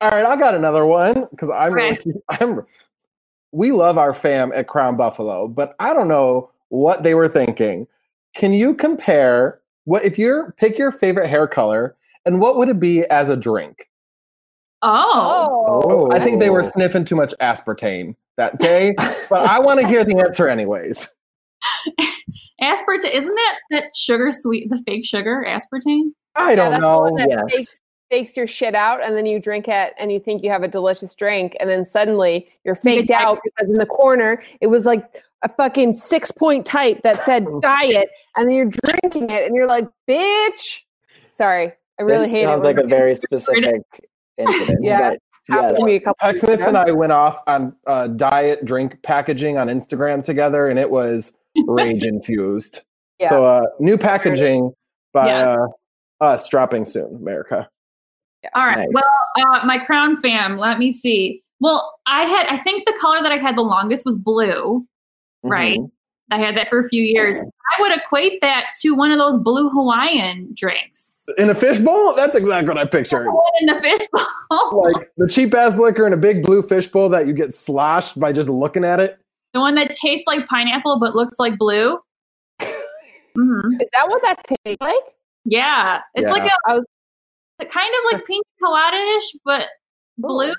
[0.01, 1.99] all right, I got another one because I'm Okay.
[2.05, 2.63] really, I'm.
[3.53, 7.87] We love our fam at Crown Buffalo, but I don't know what they were thinking.
[8.35, 12.81] Can you compare what if you're pick your favorite hair color and what would it
[12.81, 13.89] be as a drink?
[14.81, 15.83] oh.
[15.85, 16.11] Oh.
[16.13, 16.71] I think they were Oh.
[16.73, 18.95] sniffing too much aspartame that day,
[19.29, 21.09] but I want to hear the answer anyways.
[22.63, 26.13] Aspartame, isn't that that sugar sweet, the fake sugar, aspartame?
[26.35, 27.17] I don't that's the know.
[27.19, 27.43] that Yes.
[27.51, 27.81] fakes,
[28.13, 30.69] fakes your shit out, and then you drink it, and you think you have a
[30.69, 33.27] delicious drink, and then suddenly you're faked diet.
[33.27, 37.47] out because in the corner it was like a fucking six point type that said
[37.63, 40.81] diet, and then you're drinking it, and you're like, bitch.
[41.31, 42.67] Sorry, I really this hate sounds it.
[42.67, 43.83] Sounds like a very specific
[44.37, 44.85] incident.
[44.85, 44.99] Yeah.
[45.11, 45.79] but happened yes.
[45.79, 46.29] to me a couple.
[46.29, 46.77] Pecksniff years and.
[46.77, 51.33] I went off on uh, diet drink packaging on Instagram together, and it was
[51.67, 52.83] rage infused.
[53.19, 53.29] Yeah.
[53.31, 54.73] So, uh, new packaging
[55.13, 55.57] by Yeah.
[56.21, 57.69] uh, us dropping soon, America.
[58.55, 58.79] All right.
[58.79, 58.89] Nice.
[58.93, 60.59] Well, uh, my crown fam.
[60.59, 61.43] Let me see.
[61.61, 62.47] Well, I had.
[62.49, 64.87] I think the color that I had the longest was blue.
[65.43, 65.79] Right.
[65.79, 65.91] Mhm.
[66.31, 67.37] I had that for a few years.
[67.37, 71.17] I would equate that to one of those blue Hawaiian drinks.
[71.37, 72.15] In a fishbowl?
[72.15, 73.27] That's exactly what I pictured.
[73.27, 74.93] The in the fishbowl.
[74.93, 78.33] Like the cheap ass liquor in a big blue fishbowl that you get sloshed by
[78.33, 79.19] just looking at it.
[79.53, 81.99] the one that tastes like pineapple but looks like blue.
[83.35, 84.95] hmm Is that what that tastes like?
[85.45, 86.33] Yeah, it's Yeah.
[86.33, 86.85] like I was- a
[87.71, 89.69] kind of like pina colada ish, but
[90.19, 90.53] blue.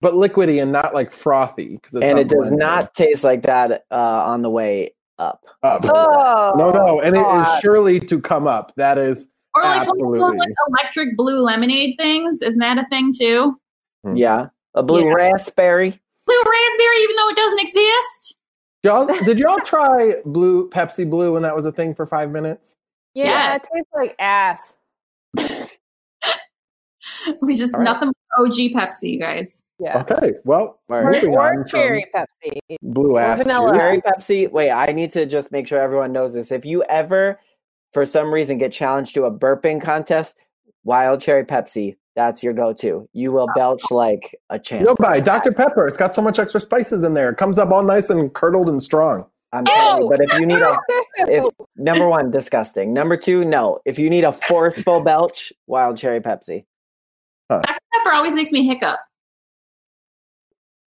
[0.00, 1.80] But liquidy and not like frothy.
[1.84, 5.44] it's And it does blended not taste like that uh, on the way up.
[5.64, 5.80] up.
[5.84, 7.56] Oh no, no, and it God.
[7.56, 8.72] is surely to come up.
[8.76, 12.40] That is Or like one of those like electric blue lemonade things.
[12.42, 13.58] Isn't that a thing too?
[14.04, 14.14] Hmm.
[14.16, 14.48] Yeah.
[14.74, 15.14] A blue Yeah.
[15.14, 16.00] raspberry.
[16.26, 18.36] Blue raspberry, even though it doesn't exist.
[18.84, 19.06] y'all.
[19.24, 22.76] Did y'all try blue Pepsi Blue when that was a thing for five minutes?
[23.14, 23.54] yeah, Yeah.
[23.56, 24.76] it tastes like ass.
[27.42, 27.84] We just All right.
[27.84, 29.62] nothing but OG Pepsi, you guys.
[29.78, 30.04] Yeah.
[30.10, 31.14] Okay, well, Or- Or,
[31.58, 32.58] or cherry Pepsi.
[32.82, 33.72] blue ass vanilla.
[33.72, 33.82] juice.
[33.82, 34.50] Cherry Pepsi.
[34.50, 36.50] Wait, I need to just make sure everyone knows this.
[36.50, 37.38] If you ever,
[37.92, 40.36] for some reason, get challenged to a burping contest,
[40.84, 43.08] Wild Cherry Pepsi, that's your go-to.
[43.12, 44.84] You will belch like a champ.
[44.84, 45.52] Go buy Dr.
[45.52, 45.86] Pepper.
[45.86, 47.30] It's got so much extra spices in there.
[47.30, 49.24] It comes up all nice and curdled and strong.
[49.52, 50.08] I'm telling you.
[50.10, 50.76] But if you need a,
[51.20, 51.44] if
[51.76, 52.92] number one, disgusting.
[52.92, 53.78] Number two, no.
[53.86, 56.64] If you need a forceful belch, Wild Cherry Pepsi.
[57.48, 57.78] Dr.
[57.92, 58.98] Pepper always makes me hiccup.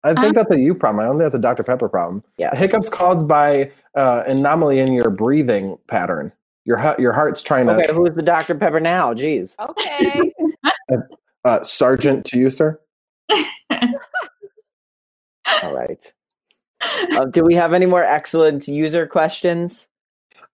[0.03, 0.31] I think Huh?
[0.43, 1.03] that's a you problem.
[1.03, 1.63] I don't think that's a Dr.
[1.63, 2.23] Pepper problem.
[2.37, 2.55] Yeah.
[2.55, 6.31] Hiccups caused by uh, anomaly in your breathing pattern.
[6.65, 7.73] Your hu- your heart's trying to.
[7.75, 8.55] Okay, who's the Dr.
[8.55, 9.13] Pepper now?
[9.13, 9.55] Jeez.
[9.59, 10.33] okay.
[11.45, 12.77] Uh, Sergeant to you, sir.
[15.63, 16.13] All right.
[17.17, 19.87] Um, do we have any more excellent user questions?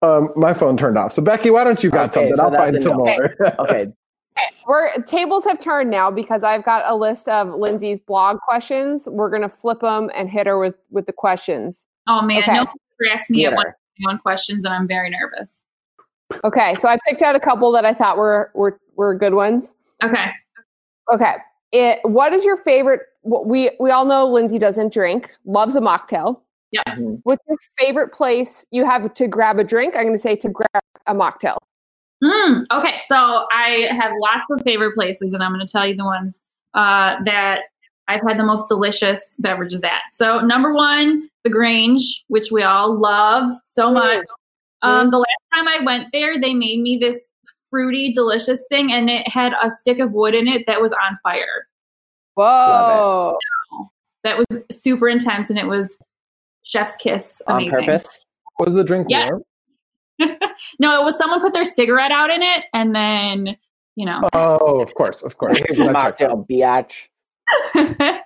[0.04, 1.12] Um, my phone turned off.
[1.12, 2.36] So Becky, why don't you got Okay, something?
[2.36, 2.98] so I'll find some no.
[3.00, 3.36] more.
[3.60, 3.88] Okay.
[4.68, 9.08] We're tables have turned now because I've got a list of Lindsay's blog questions.
[9.08, 11.86] We're gonna flip them and hit her with with the questions.
[12.08, 12.54] Oh man, Okay.
[12.54, 13.56] no one ever asked me at Yeah.
[13.58, 15.56] one one questions, and I'm very nervous.
[16.44, 19.76] Okay, so I picked out a couple that I thought were were were good ones.
[20.04, 20.32] Okay.
[21.14, 21.36] Okay,
[21.72, 23.02] it, what is your favorite?
[23.22, 26.42] What we we all know Lindsay doesn't drink, loves a mocktail.
[26.90, 27.20] Mhm.
[27.24, 29.96] What's your favorite place you have to grab a drink?
[29.96, 31.56] I'm going to say to grab a mocktail.
[32.24, 35.96] Mm, okay, so I have lots of favorite places, and I'm going to tell you
[35.96, 36.42] the ones
[36.74, 37.62] uh, that
[38.08, 40.02] I've had the most delicious beverages at.
[40.12, 44.26] So, number one, the Grange, which we all love so much.
[44.82, 47.30] Um, the last time I went there, they made me this
[47.70, 51.18] fruity, delicious thing, and it had a stick of wood in it that was on
[51.24, 51.68] fire.
[52.36, 53.38] Whoa!
[54.24, 55.98] That was super intense, and it was
[56.64, 57.42] chef's kiss.
[57.48, 58.06] On purpose?
[58.60, 59.26] Was the drink Yeah.
[59.32, 59.44] warm?
[60.80, 63.58] No, it was someone put their cigarette out in it, and then
[63.96, 64.22] you know.
[64.34, 65.60] Oh, of course, of course.
[65.60, 66.48] Here's your That checks out.
[66.48, 67.08] mocktail, biatch.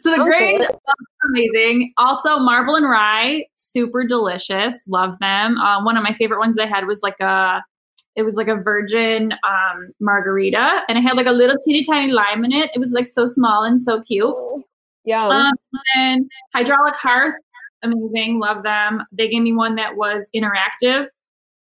[0.00, 0.24] so the Okay.
[0.24, 0.62] Grange,
[1.30, 1.92] amazing.
[1.96, 4.74] Also, Marble and Rye, super delicious.
[4.86, 5.58] Love them.
[5.58, 7.62] Um, one of my favorite ones I had was like a,
[8.16, 12.12] it was like a virgin um, margarita, and it had like a little teeny tiny
[12.12, 12.70] lime in it.
[12.74, 14.34] It was like so small and so cute.
[15.04, 15.26] Yeah.
[15.26, 15.52] Um,
[15.96, 17.34] and Hydraulic Hearth,
[17.84, 18.38] amazing.
[18.40, 19.02] Love them.
[19.12, 21.06] They gave me one that was interactive.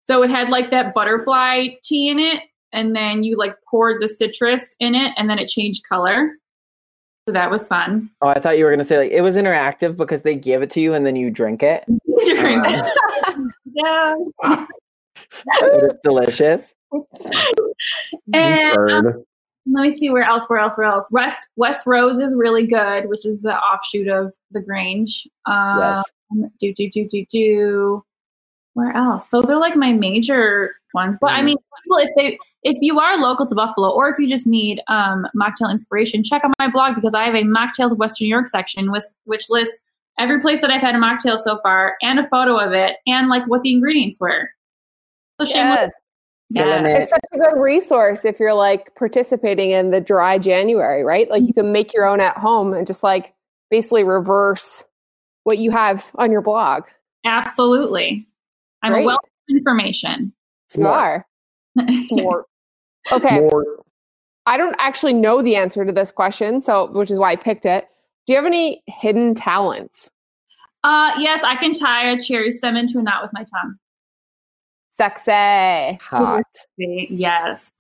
[0.03, 4.09] So it had like that butterfly tea in it, and then you like poured the
[4.09, 6.33] citrus in it, and then it changed color.
[7.29, 8.09] So that was fun.
[8.23, 10.63] Oh, I thought you were going to say like it was interactive because they give
[10.63, 11.85] it to you and then you drink it.
[12.25, 12.65] Drink.
[13.87, 14.67] Um, yeah.
[15.63, 16.75] it's delicious.
[18.33, 19.25] And Bird.
[19.73, 21.09] Let me see where else, where else, where else.
[21.11, 25.27] West West Rose is really good, which is the offshoot of the Grange.
[25.47, 26.05] Um, Yes.
[26.61, 28.05] Do do do do do.
[28.75, 29.29] Where else?
[29.29, 31.17] Those are like my major ones.
[31.21, 31.45] But I Mhm.
[31.45, 34.83] mean, people, if they if you are local to Buffalo, or if you just need
[34.89, 38.31] um, mocktail inspiration, check out my blog because I have a mocktails of Western New
[38.31, 39.79] York section, which which lists
[40.19, 43.29] every place that I've had a mocktail so far, and a photo of it, and
[43.29, 44.51] like what the ingredients were.
[45.41, 45.79] So shameless.
[45.79, 45.93] Yes.
[46.55, 46.91] Killing Yeah.
[46.97, 47.01] it.
[47.03, 51.29] It's such a good resource if you're like participating in the dry January, right?
[51.31, 53.35] Like you can make your own at home and just like
[53.71, 54.85] basically reverse
[55.45, 56.85] what you have on your blog.
[57.25, 58.27] Absolutely.
[58.83, 59.03] I'm Great.
[59.03, 60.33] a wealth of information.
[60.71, 61.25] Smart.
[61.79, 62.45] are smart.
[63.13, 63.41] Okay.
[63.41, 63.65] More,
[64.47, 67.67] I don't actually know the answer to this question, so which is why I picked
[67.67, 67.89] it.
[68.27, 70.11] Do you have any hidden talents?
[70.85, 73.77] Uh, yes, I can tie a cherry stem into a knot with my tongue.
[74.99, 75.99] Sexy.
[76.03, 76.43] Hot.
[76.77, 77.71] Yes.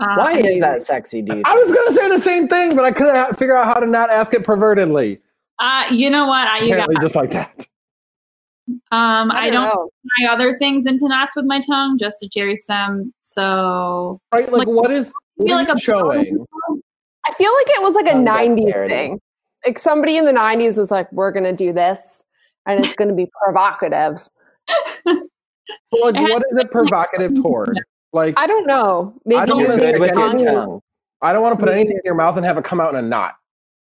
[0.00, 1.42] Uh, Why I is that sexy, dude?
[1.44, 4.10] I was gonna say the same thing, but I couldn't figure out how to not
[4.10, 5.20] ask it pervertedly.
[5.58, 6.48] Uh, you know what?
[6.48, 7.66] I, you got, Apparently, just like that.
[8.90, 9.90] um, I don't know.
[10.20, 13.14] tie other things into knots with my tongue, just a cherry stem.
[13.22, 14.50] So Right?
[14.50, 16.44] Like, Like- what is what feel like a showing?
[17.26, 19.20] I feel like it was like a Oh, 90s thing.
[19.64, 22.22] Like somebody in the 90s was like, we're going to do this
[22.66, 24.28] and it's going to be provocative.
[25.92, 27.80] So, like, what is it provocative toward?
[28.12, 29.12] Like, I don't know.
[29.24, 30.44] Maybe I don't You're wanna using say good with your again.
[30.46, 30.54] tongue.
[30.66, 30.80] tongue.
[31.22, 33.02] I don't want to put anything in your mouth and have it come out in
[33.02, 33.34] a knot.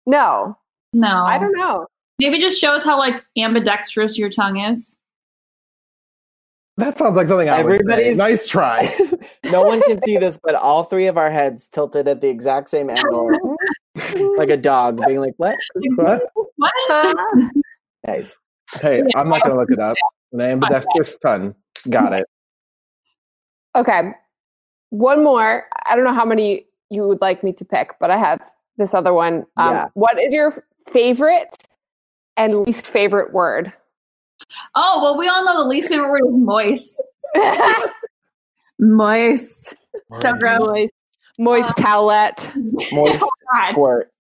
[0.07, 0.57] No,
[0.93, 1.87] no, I don't know.
[2.19, 4.97] Maybe it just shows how like ambidextrous your tongue is.
[6.79, 7.75] That sounds like something I would say.
[7.75, 8.95] Everybody's- Nice try.
[9.51, 12.71] no one can see this, but all three of our heads tilted at the exact
[12.71, 13.57] same angle,
[14.37, 15.57] like a dog being like, "What?"
[15.97, 16.23] What?
[16.57, 17.53] What?
[18.07, 18.37] Nice.
[18.81, 19.97] Hey, I'm not gonna look it up.
[20.33, 21.55] An ambidextrous tongue.
[21.91, 22.27] Got it.
[23.75, 24.13] okay.
[24.91, 25.67] One more.
[25.87, 28.41] I don't know how many you would like me to pick, but I have
[28.77, 29.45] this other one.
[29.57, 29.87] Um, Yeah.
[29.95, 30.53] What is your
[30.89, 31.55] favorite
[32.37, 33.73] and least favorite word?
[34.75, 37.01] Oh well, we all know the least favorite word is moist.
[38.79, 39.75] Moist.
[40.21, 40.61] So gross.
[40.61, 40.91] Moist,
[41.39, 42.53] moist towelette.
[42.93, 43.71] Moist God.
[43.71, 44.11] squirt.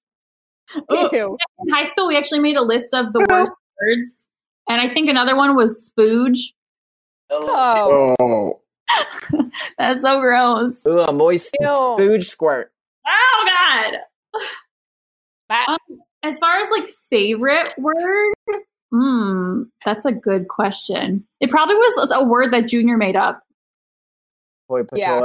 [0.92, 1.08] Ooh.
[1.12, 1.38] Ew.
[1.66, 4.28] In high school, we actually made a list of the worst words,
[4.68, 6.38] and I think another one was spooge.
[7.32, 8.60] Oh, Oh,
[9.78, 10.80] That's so gross.
[10.86, 11.66] Ooh, a moist Ew.
[11.66, 12.72] spooge squirt.
[13.06, 13.96] Oh God.
[15.68, 15.78] Um,
[16.22, 18.34] as far as like favorite word,
[18.90, 21.24] hmm, that's a good question.
[21.40, 23.42] It probably was a word that Junior made up.
[24.68, 25.20] Hoi Yeah.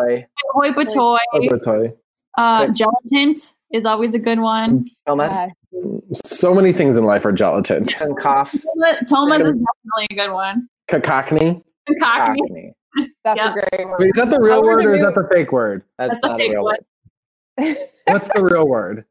[0.54, 1.18] Hoi potoy.
[1.34, 1.94] I'll.
[2.38, 3.36] Uh, gelatin
[3.72, 4.88] is always a good one.
[5.06, 5.52] Thomas.
[6.26, 7.88] So many things in life are gelatin.
[8.00, 8.56] And cough.
[9.08, 10.70] Thomas is definitely a good one.
[10.88, 11.64] Cacophony.
[12.02, 12.40] Cockney.
[12.42, 12.74] Cockney.
[13.24, 13.52] that's Yeah.
[13.52, 13.96] a great one.
[14.00, 15.84] Wait, is that the real word a or is that the fake word?
[15.98, 16.64] That's, That's a not big real.
[16.64, 16.78] one.
[18.08, 19.06] What's the real word?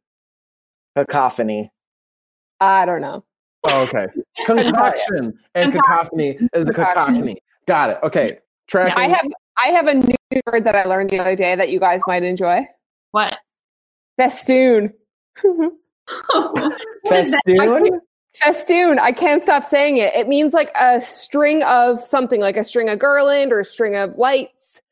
[0.96, 1.70] Cacophony.
[2.60, 3.24] I don't know.
[3.64, 4.06] Oh, okay.
[4.46, 4.56] tell.
[4.56, 6.94] Concoction and cacophony is the Concoction.
[7.14, 7.42] cacophony.
[7.66, 7.98] Got it.
[8.02, 8.38] Okay.
[8.68, 8.94] Tracking.
[8.96, 9.26] I have
[9.58, 10.14] I have a new
[10.46, 12.66] word that I learned the other day that you guys might enjoy.
[13.12, 13.36] What?
[14.18, 14.92] Festoon.
[17.02, 17.40] What is that?
[17.46, 18.00] Festoon?
[18.38, 18.98] Festoon.
[18.98, 20.14] I can't stop saying it.
[20.14, 23.96] It means like a string of something, like a string of garland or a string
[23.96, 24.82] of lights.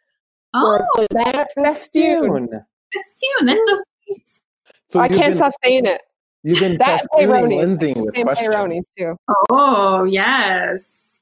[0.54, 2.48] Oh, Or that festoon.
[2.92, 3.46] festoon.
[3.46, 3.74] That's so
[4.06, 4.40] sweet.
[4.86, 6.02] So I can't been- stop saying it.
[6.42, 7.70] You've been That festooning peyronie's.
[7.70, 8.86] With Same questions.
[8.96, 9.16] too.
[9.50, 11.20] Oh, yes.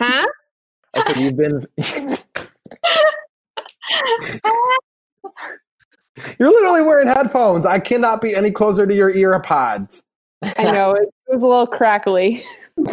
[0.00, 0.26] Huh?
[0.94, 1.66] I said you've been.
[6.38, 7.64] You're literally wearing headphones.
[7.66, 10.04] I cannot be any closer to your ear pods.
[10.42, 12.42] I know it was a little crackly.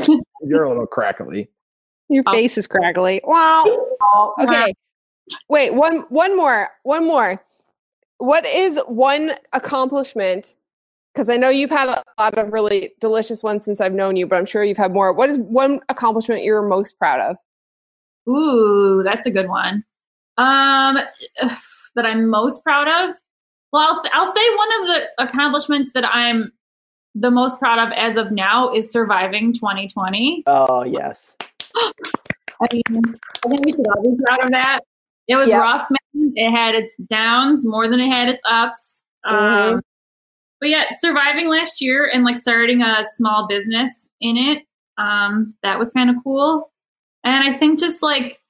[0.43, 1.49] You're a little crackly.
[2.09, 2.31] Your Oh.
[2.33, 3.21] face is crackly.
[3.23, 4.33] Wow.
[4.41, 4.73] Okay.
[5.49, 6.69] Wait, one one more.
[6.83, 7.43] One more.
[8.19, 10.55] What is one accomplishment?
[11.13, 14.27] Because I know you've had a lot of really delicious ones since I've known you,
[14.27, 15.11] but I'm sure you've had more.
[15.13, 17.37] What is one accomplishment you're most proud of?
[18.31, 19.83] Ooh, that's a good one.
[20.37, 20.97] Um,
[21.95, 23.15] that I'm most proud of.
[23.73, 26.51] Well, I'll, I'll say one of the accomplishments that I'm
[27.19, 30.43] the most proud of as of now is surviving 2020.
[30.47, 31.35] Oh, yes.
[31.75, 32.83] I mean,
[33.45, 34.81] I think we should all be proud of that.
[35.27, 35.57] It was Yeah.
[35.59, 36.31] rough, man.
[36.35, 39.03] It had its downs more than it had its ups.
[39.25, 39.73] Mhm.
[39.75, 39.81] Um,
[40.59, 44.63] but yeah, surviving last year and like starting a small business in it,
[44.97, 46.71] um, that was kind of cool.
[47.23, 48.41] And I think just like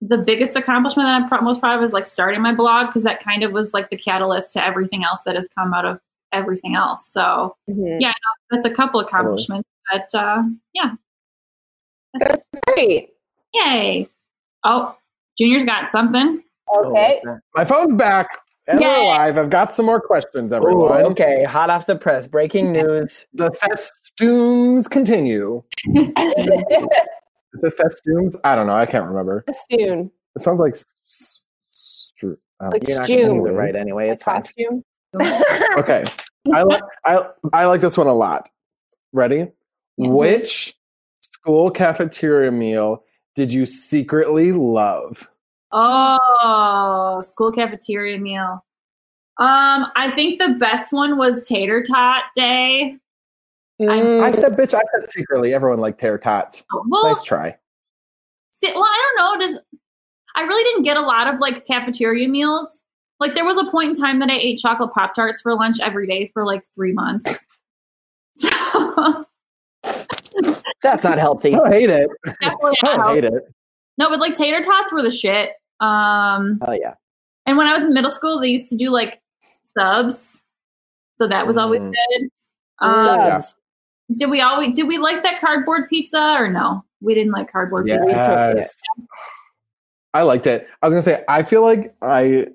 [0.00, 3.22] the biggest accomplishment that I'm most proud of is like starting my blog because that
[3.22, 6.00] kind of was like the catalyst to everything else that has come out of
[6.34, 7.06] everything else.
[7.12, 8.12] So Yeah.
[8.50, 9.68] that's a couple accomplishments.
[9.92, 10.42] But uh,
[10.74, 10.92] yeah,
[12.14, 13.10] That's great.
[13.52, 14.08] yay!
[14.64, 14.96] Oh,
[15.38, 16.42] Junior's got something.
[16.68, 17.20] Oh, Okay.
[17.22, 17.40] what's?
[17.54, 18.28] My phone's back.
[18.66, 19.36] And we're live.
[19.36, 21.02] I've got some more questions, Ooh, everyone.
[21.12, 22.26] okay, hot off the press.
[22.26, 23.26] Breaking news.
[23.34, 25.62] The festoons continue.
[25.94, 28.36] Is it festoons?
[28.42, 28.74] I don't know.
[28.74, 29.44] I can't remember.
[29.46, 30.10] Festoon.
[30.34, 30.72] It sounds like.
[30.72, 31.44] s- s-
[32.18, 33.26] stru- I Like You're not stew.
[33.26, 34.08] gonna it right anyway.
[34.08, 34.40] It's fine.
[34.42, 34.82] Costume.
[35.78, 36.02] Okay.
[36.52, 38.50] I like I I like this one a lot.
[39.12, 39.48] Ready?
[39.96, 40.08] Yeah.
[40.08, 40.74] Which
[41.20, 43.04] school cafeteria meal
[43.36, 45.28] did you secretly love?
[45.72, 48.64] Oh, school cafeteria meal.
[49.38, 52.96] Um, I think the best one was tater tot day.
[53.82, 55.52] Mm, I said bitch, I said secretly.
[55.52, 56.64] Everyone liked tater tots.
[56.88, 57.56] Well, Nice try.
[58.52, 59.46] see, well, I don't know.
[59.46, 59.58] Does
[60.36, 62.83] I really didn't get a lot of like cafeteria meals.
[63.24, 65.78] Like there was a point in time that I ate chocolate pop tarts for lunch
[65.80, 67.26] every day for like three months.
[68.36, 69.24] So
[70.82, 71.54] That's not healthy.
[71.54, 72.10] I hate it.
[72.40, 73.44] definitely I not hate it.
[73.96, 75.50] No, but like tater tots were the shit.
[75.80, 76.94] Um, Oh yeah.
[77.46, 79.22] and when I was in middle school, they used to do like
[79.62, 80.42] subs,
[81.14, 81.92] so that was always Mm.
[81.92, 82.28] good.
[82.80, 83.38] Um, Yeah.
[83.38, 83.54] Subs.
[84.16, 86.84] Did we always did we like that cardboard pizza or no?
[87.00, 88.52] We didn't like cardboard pizza.
[88.56, 88.76] Yes.
[90.14, 90.68] I liked it.
[90.80, 92.46] I was gonna say I feel like I,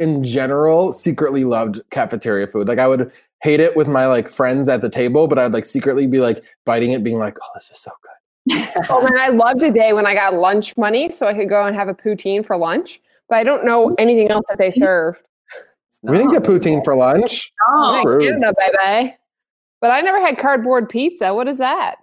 [0.00, 2.66] in general, secretly loved cafeteria food.
[2.66, 5.64] Like I would hate it with my like friends at the table, but I'd like
[5.64, 9.28] secretly be like biting it, being like, "Oh, this is so good." Oh, and I
[9.28, 11.94] loved a day when I got lunch money so I could go and have a
[11.94, 13.00] poutine for lunch.
[13.28, 15.22] But I don't know anything else that they serve.
[16.02, 17.50] We didn't get poutine for lunch.
[17.66, 19.16] Oh, Canada, baby.
[19.80, 21.32] But I never had cardboard pizza.
[21.32, 21.96] What is that?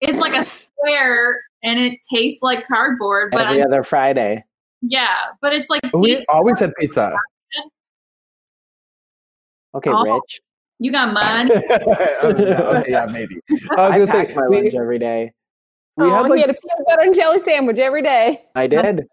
[0.00, 0.48] it's like a
[0.80, 4.44] square and it tastes like cardboard, but every I, other Friday.
[4.82, 6.30] yeah, but it's like We pizza.
[6.30, 7.14] always had pizza.
[9.74, 10.02] Okay, Oh.
[10.20, 10.40] Rich.
[10.78, 11.50] you got money.
[11.54, 13.36] Oh, okay, yeah, maybe.
[13.50, 15.32] I I was gonna packed say my we, lunch every day.
[15.96, 18.40] we oh, had he had a peanut butter and jelly sandwich every day.
[18.54, 19.06] I did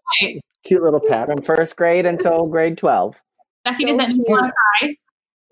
[0.64, 1.26] cute little pat.
[1.28, 3.22] from first grade until grade twelve.
[3.64, 4.96] Becky, does that So mean you want cute.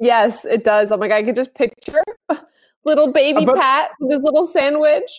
[0.00, 0.90] Yes, it does.
[0.92, 2.02] Oh my god, I could just picture
[2.84, 5.10] little baby but- Pat with his little sandwich.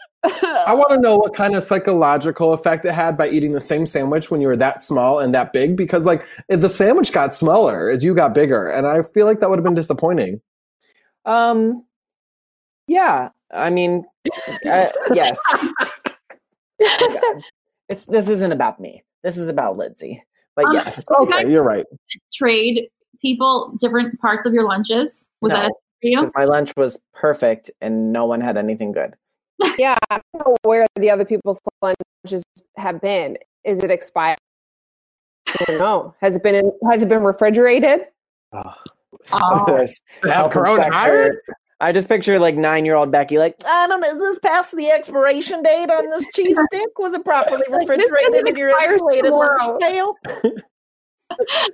[0.67, 3.85] I want to know what kind of psychological effect it had by eating the same
[3.85, 7.89] sandwich when you were that small and that big, because like the sandwich got smaller
[7.89, 10.41] as you got bigger, and I feel like that would have been disappointing.
[11.25, 11.85] Um,
[12.87, 13.29] yeah.
[13.51, 14.05] I mean,
[14.65, 15.37] uh, yes.
[17.89, 19.03] it's this isn't about me.
[19.23, 20.23] This is about Lindsay.
[20.55, 21.85] But Um, yes, Okay, you're right.
[22.33, 22.89] trade
[23.21, 25.27] people different parts of your lunches?
[25.41, 25.55] Was No.
[25.61, 26.19] that for you?
[26.21, 29.15] 'cause my lunch was perfect and no one had anything good.
[29.77, 32.43] Yeah, I don't know where the other people's lunches
[32.77, 33.37] have been.
[33.63, 34.37] Is it expired?
[35.47, 36.15] I don't know.
[36.21, 38.01] Has it been in, has it been refrigerated?
[38.53, 38.73] Oh,
[39.31, 39.99] Oh, Yes.
[40.23, 41.31] Have Help coronavirus?
[41.79, 44.75] I just picture like nine year old Becky, like, I don't know, is this past
[44.75, 46.97] the expiration date on this cheese stick?
[46.97, 50.15] Was it properly refrigerated doesn't in your expire insulated lunch tomorrow.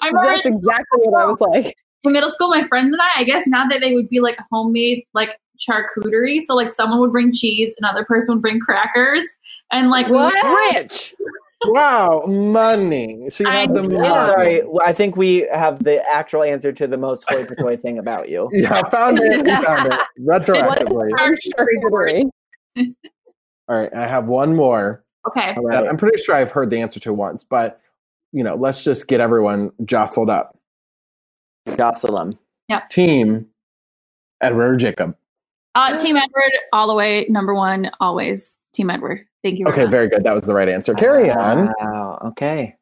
[0.01, 1.75] I remember That's exactly what I was like.
[2.03, 4.37] in middle school, my friends and I, I guess now that they would be like
[4.51, 6.39] homemade like charcuterie.
[6.41, 9.23] So like someone would bring cheese, another person would bring crackers,
[9.71, 10.75] and like we would- What?
[10.75, 11.15] Rich!
[11.67, 13.29] Wow, money.
[13.31, 13.97] She I had the know.
[13.99, 14.25] money.
[14.25, 17.99] Sorry, w- I think we have the actual answer to the most hoi polloi thing
[17.99, 18.49] about you.
[18.53, 19.45] Yeah, I found it.
[19.45, 21.09] We found it retroactively.
[21.57, 22.29] Charcuterie.
[23.69, 25.05] All right, I have one more.
[25.25, 25.55] okay.
[25.57, 25.87] Right.
[25.87, 27.79] I'm pretty sure I've heard the answer to once, but
[28.33, 30.57] you know, let's just get everyone jostled up.
[31.77, 32.37] Jostle them.
[32.67, 32.81] Yeah.
[32.89, 33.47] Team
[34.41, 35.15] Edward or Jacob.
[35.75, 38.57] Uh, Team Edward, all the way, number one, always.
[38.73, 39.25] Team Edward.
[39.43, 39.67] Thank you.
[39.67, 40.23] Okay, very good.
[40.23, 40.93] That was the right answer.
[40.93, 41.73] Carry on.
[41.79, 42.75] Wow, okay.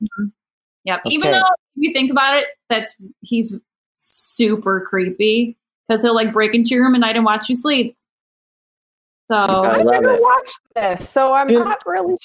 [0.86, 1.02] Yep.
[1.08, 1.38] Even Okay.
[1.38, 3.56] though if you think about it, that's he's
[3.96, 7.96] super creepy because he'll like break into your room at night and watch you sleep.
[9.30, 10.22] So I I love never it.
[10.22, 11.60] watched this, so I'm Yeah.
[11.60, 12.18] not really.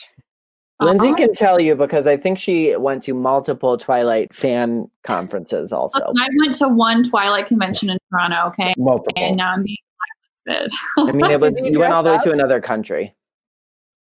[0.80, 1.16] Lindsay uh-huh.
[1.16, 5.98] can tell you because I think she went to multiple Twilight fan conferences also.
[6.00, 9.12] Listen, I went to one Twilight convention in Toronto, okay, Multiple.
[9.16, 9.76] and now I'm being
[10.46, 10.72] blacklisted.
[10.98, 13.14] I mean, it was you you went all the way dress to another country.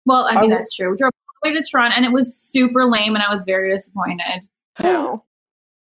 [0.07, 0.91] well, I mean I- that's true.
[0.91, 3.43] We drove all the way to Toronto, and it was super lame, and I was
[3.45, 4.43] very disappointed.
[4.83, 5.25] No.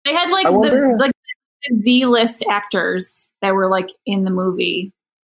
[0.04, 1.12] They had like I wonder- the like
[1.68, 4.92] the Z list actors that were like in the movie.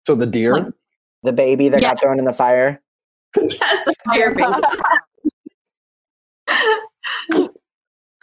[0.06, 0.54] So the deer.
[0.58, 0.72] Like-
[1.22, 1.94] The baby that Yeah.
[1.94, 2.80] got thrown in the fire.
[3.36, 4.52] yes, the fire baby.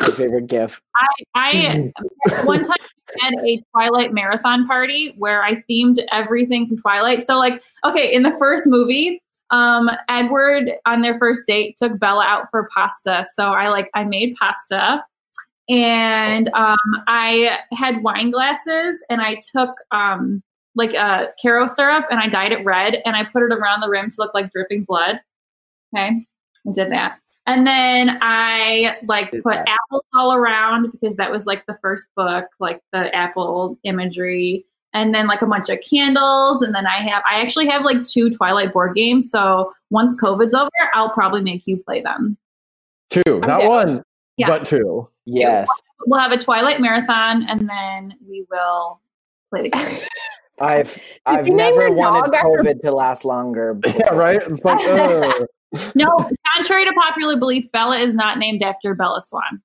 [0.01, 0.81] Your favorite gif.
[0.95, 1.91] I I
[2.43, 2.77] one time
[3.19, 7.23] had a Twilight marathon party where I themed everything from Twilight.
[7.23, 12.25] So like, okay, in the first movie, um, Edward on their first date took Bella
[12.25, 13.25] out for pasta.
[13.33, 15.03] So I like I made pasta
[15.69, 20.41] and um I had wine glasses and I took um
[20.75, 23.89] like a Karo syrup and I dyed it red and I put it around the
[23.89, 25.19] rim to look like dripping blood.
[25.95, 26.25] Okay.
[26.67, 27.19] I did that.
[27.47, 29.65] And then I like put that.
[29.67, 34.65] apples all around because that was like the first book, like the apple imagery.
[34.93, 36.61] And then like a bunch of candles.
[36.61, 39.29] And then I have I actually have like two Twilight board games.
[39.31, 42.37] So once COVID's over, I'll probably make you play them.
[43.09, 44.03] Two, not one,
[44.37, 44.47] Yeah.
[44.47, 45.07] but two.
[45.25, 45.67] Yes.
[46.05, 48.99] We'll have a Twilight marathon and then we will
[49.49, 49.99] play the game.
[50.59, 53.79] I've I've never wanted dog after- COVID to last longer.
[53.85, 54.41] Yeah, right?
[54.41, 55.45] It's like, uh,
[55.95, 59.61] no, contrary to popular belief, Bella is not named after Bella Swan.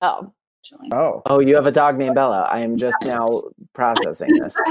[0.00, 0.32] Oh.
[0.62, 0.88] Actually.
[0.92, 1.22] oh.
[1.26, 2.48] Oh, you have a dog named Bella.
[2.50, 3.26] I am just now
[3.72, 4.54] processing this.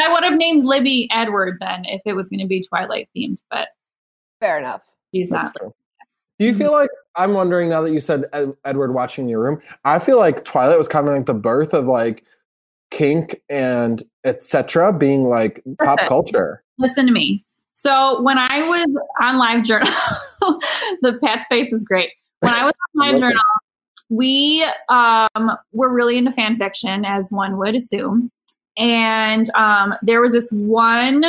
[0.00, 3.38] I would have named Libby Edward then if it was going to be Twilight themed,
[3.50, 3.68] but
[4.40, 4.84] Fair enough.
[5.12, 5.56] she's That's not.
[5.56, 5.74] true.
[6.38, 9.60] Do you feel like I'm wondering now that you said Ed- Edward watching your room?
[9.84, 12.24] I feel like Twilight was kind of like the birth of like
[12.90, 14.92] kink and etc.
[14.92, 16.62] being like pop culture.
[16.78, 17.44] Listen to me.
[17.78, 18.86] So when I was
[19.20, 19.86] on Live Journal,
[21.00, 22.10] the Pat's face is great.
[22.40, 23.42] When I was on Live Journal,
[24.08, 28.32] we um, were really into fan fiction, as one would assume.
[28.76, 31.24] And um, there was this one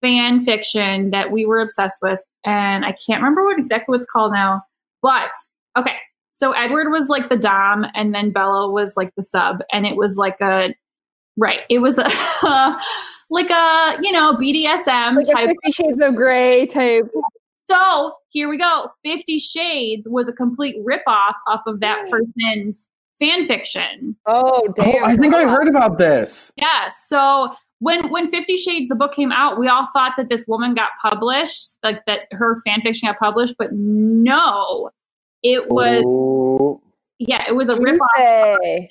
[0.00, 4.10] fan fiction that we were obsessed with, and I can't remember what exactly what it's
[4.10, 4.62] called now.
[5.02, 5.30] But
[5.78, 5.98] okay,
[6.32, 9.94] so Edward was like the dom, and then Bella was like the sub, and it
[9.94, 10.74] was like a
[11.36, 11.60] right.
[11.70, 12.10] It was a
[13.30, 17.10] like a you know BDSM Like a type Fifty Shades of Grey type.
[17.62, 18.90] so here we go.
[19.04, 22.86] Fifty Shades was a complete ripoff off of that person's
[23.18, 24.14] fan fiction.
[24.26, 25.04] Oh Oh, damn!
[25.04, 26.52] I think I heard about this.
[26.56, 26.94] Yes.
[27.08, 30.74] So when when Fifty Shades the book came out, we all thought that this woman
[30.74, 34.90] got published, like that her fan fiction got published, but no,
[35.42, 36.80] it was Ooh.
[37.18, 38.88] yeah, it was a ripoff Tuesday.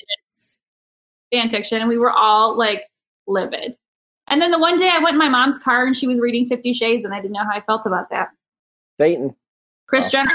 [1.31, 2.83] fan fiction, and we were all like
[3.27, 3.75] livid.
[4.28, 6.47] And then the one day I went in my mom's car and she was reading
[6.47, 8.30] Fifty Shades, and I didn't know how I felt about that.
[8.99, 9.36] Satan.
[9.88, 10.09] Kris Oh.
[10.09, 10.32] Jenner.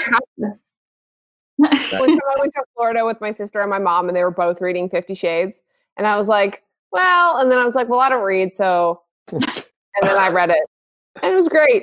[1.57, 4.31] One time I went to Florida with my sister and my mom, and they were
[4.31, 5.61] both reading Fifty Shades,
[5.97, 6.63] and I was like,
[6.93, 9.43] "Well," and then I was like, "Well, I don't read," so, and
[10.03, 10.63] then I read it,
[11.23, 11.83] and it was great.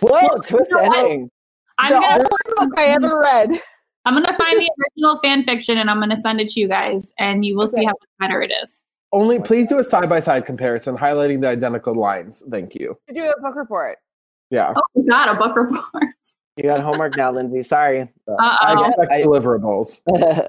[0.00, 1.30] Whoa, twist know ending.
[1.78, 3.60] I'm the gonna only book I ever read.
[4.04, 7.12] I'm gonna find the original fan fiction and I'm gonna send it to you guys,
[7.18, 8.82] and you will see how much better it is.
[9.12, 12.42] Only please do a side by side comparison, highlighting the identical lines.
[12.50, 12.96] Thank you.
[13.08, 13.98] To do a book report.
[14.50, 16.14] Yeah, Oh my god, a book report.
[16.56, 17.62] You got homework now, Lindsay.
[17.62, 18.00] Sorry.
[18.02, 18.88] I Uh-oh.
[18.88, 20.00] expect I- deliverables.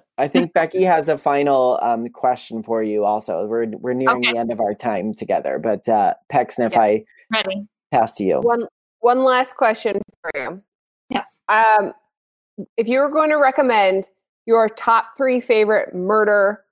[0.18, 3.06] I think Becky has a final um, question for you.
[3.06, 4.34] Also, we're we're nearing Okay.
[4.34, 5.58] the end of our time together.
[5.60, 6.82] But uh, Pecksniff, Yeah.
[6.82, 7.68] I Ready?
[7.92, 8.40] pass to you.
[8.42, 8.68] One
[9.00, 10.62] one last question for you.
[11.10, 11.40] Yes.
[11.48, 11.94] Um,
[12.78, 14.10] if you were going to recommend
[14.46, 16.64] your top three favorite murder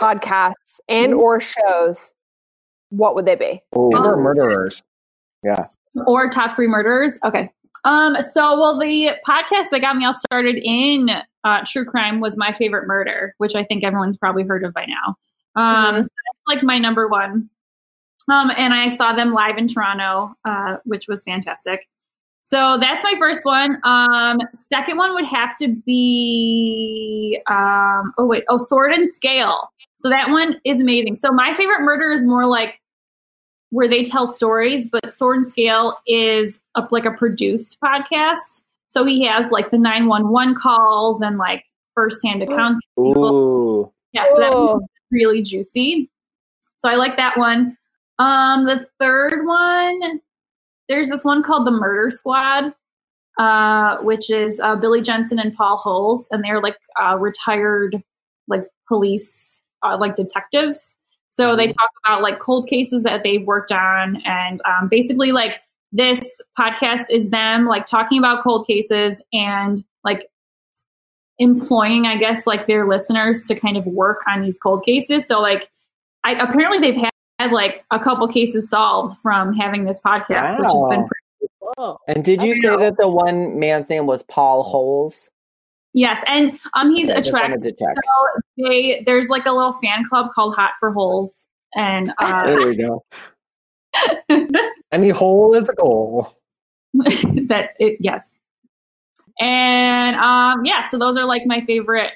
[0.00, 2.12] podcasts and or shows,
[2.90, 3.62] what would they be?
[3.76, 3.90] Ooh.
[3.94, 4.82] And we're murderers.
[5.42, 5.60] yeah.
[6.06, 7.18] Or top three murderers.
[7.24, 7.50] Okay.
[7.84, 8.16] Um.
[8.22, 11.10] So, well, the podcast that got me all started in
[11.44, 14.86] uh, true crime was my favorite murder, which I think everyone's probably heard of by
[14.86, 15.16] now.
[15.56, 15.94] Um.
[15.94, 15.98] Mhm.
[15.98, 17.50] so that's like my number one.
[18.30, 18.50] Um.
[18.56, 21.86] And I saw them live in Toronto, uh, which was fantastic.
[22.46, 23.78] So that's my first one.
[23.84, 29.70] Um, second one would have to be um, oh wait, oh Sword and Scale.
[29.96, 31.16] So that one is amazing.
[31.16, 32.80] So my favorite murder is more like
[33.70, 38.62] where they tell stories, but Sword and Scale is a, like a produced podcast.
[38.88, 41.64] So he has like the nine one one calls and like
[41.94, 42.80] firsthand accounts.
[42.96, 43.32] of people.
[43.32, 43.92] Ooh.
[44.12, 44.72] Yeah, so that Whoa.
[44.74, 46.10] one's really juicy.
[46.78, 47.76] So I like that one.
[48.18, 50.20] Um, the third one,
[50.88, 52.72] there's this one called the Murder Squad,
[53.38, 58.02] uh, which is uh, Billy Jensen and Paul Holes, and they're like uh, retired
[58.46, 60.96] like police, uh, like detectives.
[61.28, 65.60] So they talk about like cold cases that they've worked on, and um, basically like
[65.92, 70.28] this podcast is them like talking about cold cases and like
[71.38, 75.26] employing, I guess, like their listeners to kind of work on these cold cases.
[75.26, 75.70] So like,
[76.24, 80.70] I apparently they've had, had like a couple cases solved from having this podcast, which
[80.70, 81.24] has been pretty
[81.76, 81.98] Whoa.
[82.06, 82.78] And did you say know.
[82.78, 85.30] that the one man's name was Paul Holes?
[85.94, 86.22] Yes.
[86.26, 87.72] And um, he's just attractive.
[87.78, 92.68] So they there's like a little fan club called Hot for Holes, and uh, There
[92.68, 93.04] we go.
[94.92, 96.36] Any hole is a goal.
[96.94, 97.96] that's it.
[98.00, 98.38] Yes.
[99.40, 102.12] And um, yeah, so those are like my favorite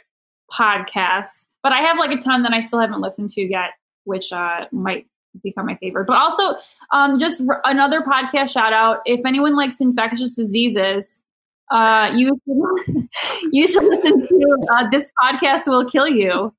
[0.53, 1.45] podcasts.
[1.63, 3.71] But I have like a ton that I still haven't listened to yet,
[4.05, 5.07] which uh, might
[5.43, 6.07] become my favorite.
[6.07, 6.59] But also,
[6.93, 9.01] um, just r- another podcast shout out.
[9.05, 11.25] If anyone likes infectious diseases,
[11.71, 12.41] uh, you
[13.53, 15.67] you should listen to uh, this podcast.
[15.67, 16.55] Will kill you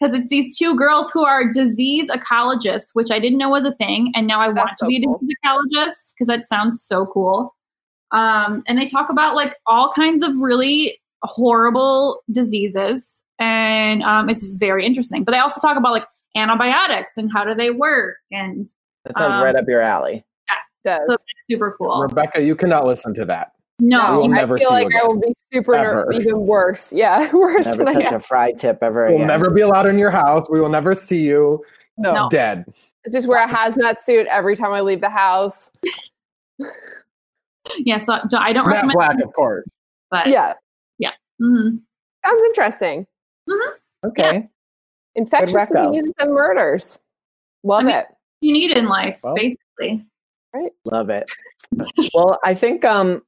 [0.00, 3.72] because it's these two girls who are disease ecologists, which I didn't know was a
[3.72, 5.18] thing, and now I want That's to be a cool.
[5.18, 7.54] disease ecologist because that sounds so cool.
[8.12, 14.50] Um, and they talk about like all kinds of really horrible diseases, and um, it's
[14.50, 15.24] very interesting.
[15.24, 18.66] But they also talk about like antibiotics and how do they work, and
[19.04, 20.24] That sounds Um, right up your alley.
[20.84, 21.04] Does.
[21.04, 22.00] so that's super cool.
[22.00, 23.50] Rebecca, you cannot listen to that.
[23.78, 26.06] No, We will I never feel see like you I will be super Ever.
[26.10, 26.92] ner- even worse.
[26.96, 28.14] Yeah, worse Never than I touch am.
[28.14, 29.26] a fry tip ever We'll again.
[29.26, 30.48] never be allowed in your house.
[30.48, 31.62] We will never see you.
[31.98, 32.28] No, No.
[32.30, 32.64] Dead.
[33.06, 35.70] I just wear a hazmat suit every time I leave the house.
[37.78, 37.98] yeah.
[37.98, 39.66] So I don't Matt recommend, Black, of course.
[40.10, 40.54] but Yeah,
[41.42, 41.76] mm-hmm
[42.24, 43.06] sounds interesting.
[44.04, 44.48] Okay.
[45.14, 46.98] Infectious diseases and murders.
[47.62, 48.06] Love I mean- it.
[48.40, 49.34] you need in life, Well.
[49.36, 50.04] basically.
[50.52, 50.72] Right.
[50.84, 51.30] Love it.
[52.14, 53.22] well, I think um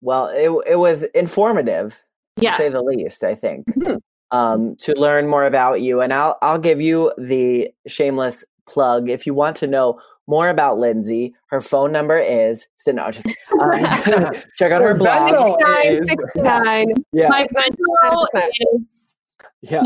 [0.00, 2.02] well, it it was informative
[2.38, 3.24] to say the least.
[3.24, 4.00] I think Mhm.
[4.30, 9.26] um, to learn more about you, and I'll I'll give you the shameless plug if
[9.26, 11.34] you want to know more about Lindsay.
[11.46, 13.26] Her phone number is so no, just
[13.60, 13.80] um,
[14.56, 15.32] check out her Her blog.
[15.32, 15.56] Venmo.
[15.86, 16.08] is-
[17.12, 18.26] Yeah, My Venmo
[18.74, 19.14] is
[19.62, 19.82] yeah.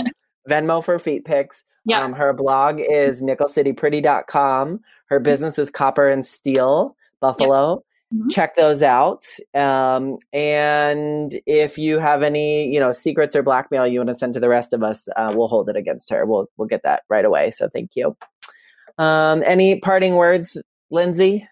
[0.50, 1.64] Venmo for feet pics.
[1.84, 2.02] yeah.
[2.04, 4.80] Um, her blog is nickelcitypretty.com.
[5.06, 7.84] Her business is Copper and Steel Buffalo.
[8.12, 8.30] Mhm.
[8.30, 9.24] Check those out.
[9.54, 14.34] Um, and if you have any, you know, secrets or blackmail you want to send
[14.34, 16.26] to the rest of us, uh, we'll hold it against her.
[16.26, 17.50] We'll we'll get that right away.
[17.50, 18.16] So thank you.
[18.98, 20.56] Um, any parting words,
[20.90, 21.48] Lindsay?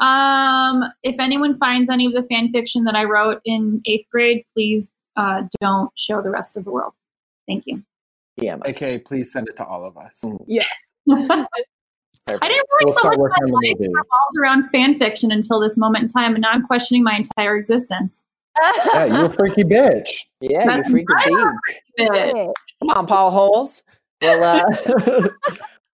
[0.00, 4.44] Um, if anyone finds any of the fan fiction that I wrote in eighth grade,
[4.54, 6.94] please uh, don't show the rest of the world.
[7.46, 7.82] Thank you.
[8.40, 8.70] DM us.
[8.70, 10.20] Okay, please send it to all of us.
[10.24, 11.46] Mm.
[12.28, 15.76] I didn't We'll so much working of my life revolved around fan fiction until this
[15.76, 18.24] moment in time, and now I'm questioning my entire existence.
[18.86, 20.08] Yeah, you a freaky bitch.
[20.40, 21.54] Yeah, you That's freaking right.
[21.96, 22.08] deep.
[22.08, 22.34] But
[22.80, 23.82] Come on, Paul Holes.
[24.20, 24.64] We'll, uh,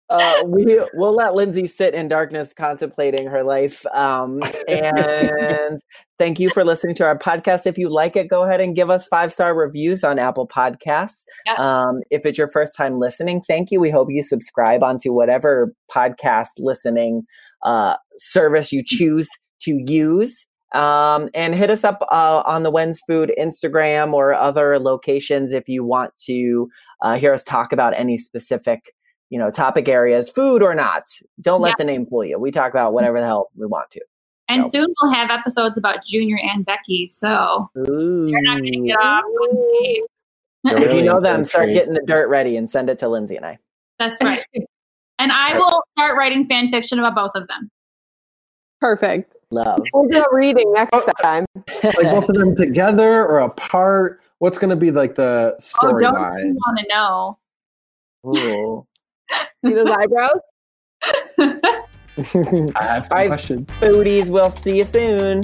[0.09, 3.85] uh, we, we'll let Lindsay sit in darkness contemplating her life.
[3.87, 5.79] Um, and
[6.19, 7.67] thank you for listening to our podcast.
[7.67, 11.25] If you like it, go ahead and give us five star reviews on Apple Podcasts.
[11.59, 13.81] Um, if it's your first time listening, thank you.
[13.81, 17.23] We hope you subscribe onto whatever podcast listening
[17.63, 19.29] uh, service you choose
[19.63, 20.47] to use.
[20.75, 25.69] Um, and hit us up uh, on the When's Food Instagram or other locations if
[25.69, 26.69] you want to
[27.01, 28.93] uh, hear us talk about any specific,
[29.31, 31.05] you know, topic areas, food or not.
[31.41, 31.75] Don't let Yeah.
[31.79, 32.39] the name fool you.
[32.39, 34.01] We talk about whatever the hell we want to.
[34.49, 38.79] and So- soon we'll have episodes about Junior and Becky, so you're not going to
[38.87, 40.07] get off unscathed.
[40.65, 43.37] They're If you know them, start getting the dirt ready and send it to Lindsay
[43.37, 43.59] and I.
[43.99, 44.45] That's right.
[45.19, 47.71] And I will start writing fan fiction about both of them.
[48.83, 49.35] Perfect.
[49.51, 49.81] Love.
[49.95, 51.11] We'll do a reading next Oh.
[51.23, 51.47] time.
[51.83, 54.21] like both of them together or apart?
[54.41, 56.45] What's going to be like the Oh, don't storyline?
[56.45, 57.39] you want to know?
[58.27, 58.87] Ooh.
[59.65, 60.41] See those eyebrows?
[62.19, 63.27] I have some Bye.
[63.27, 63.69] questions.
[63.81, 65.43] Foodies, we'll see you soon.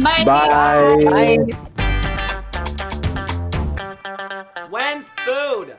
[0.00, 0.24] Bye.
[0.24, 1.00] Bye.
[1.04, 1.36] Bye.
[4.70, 5.76] When's food?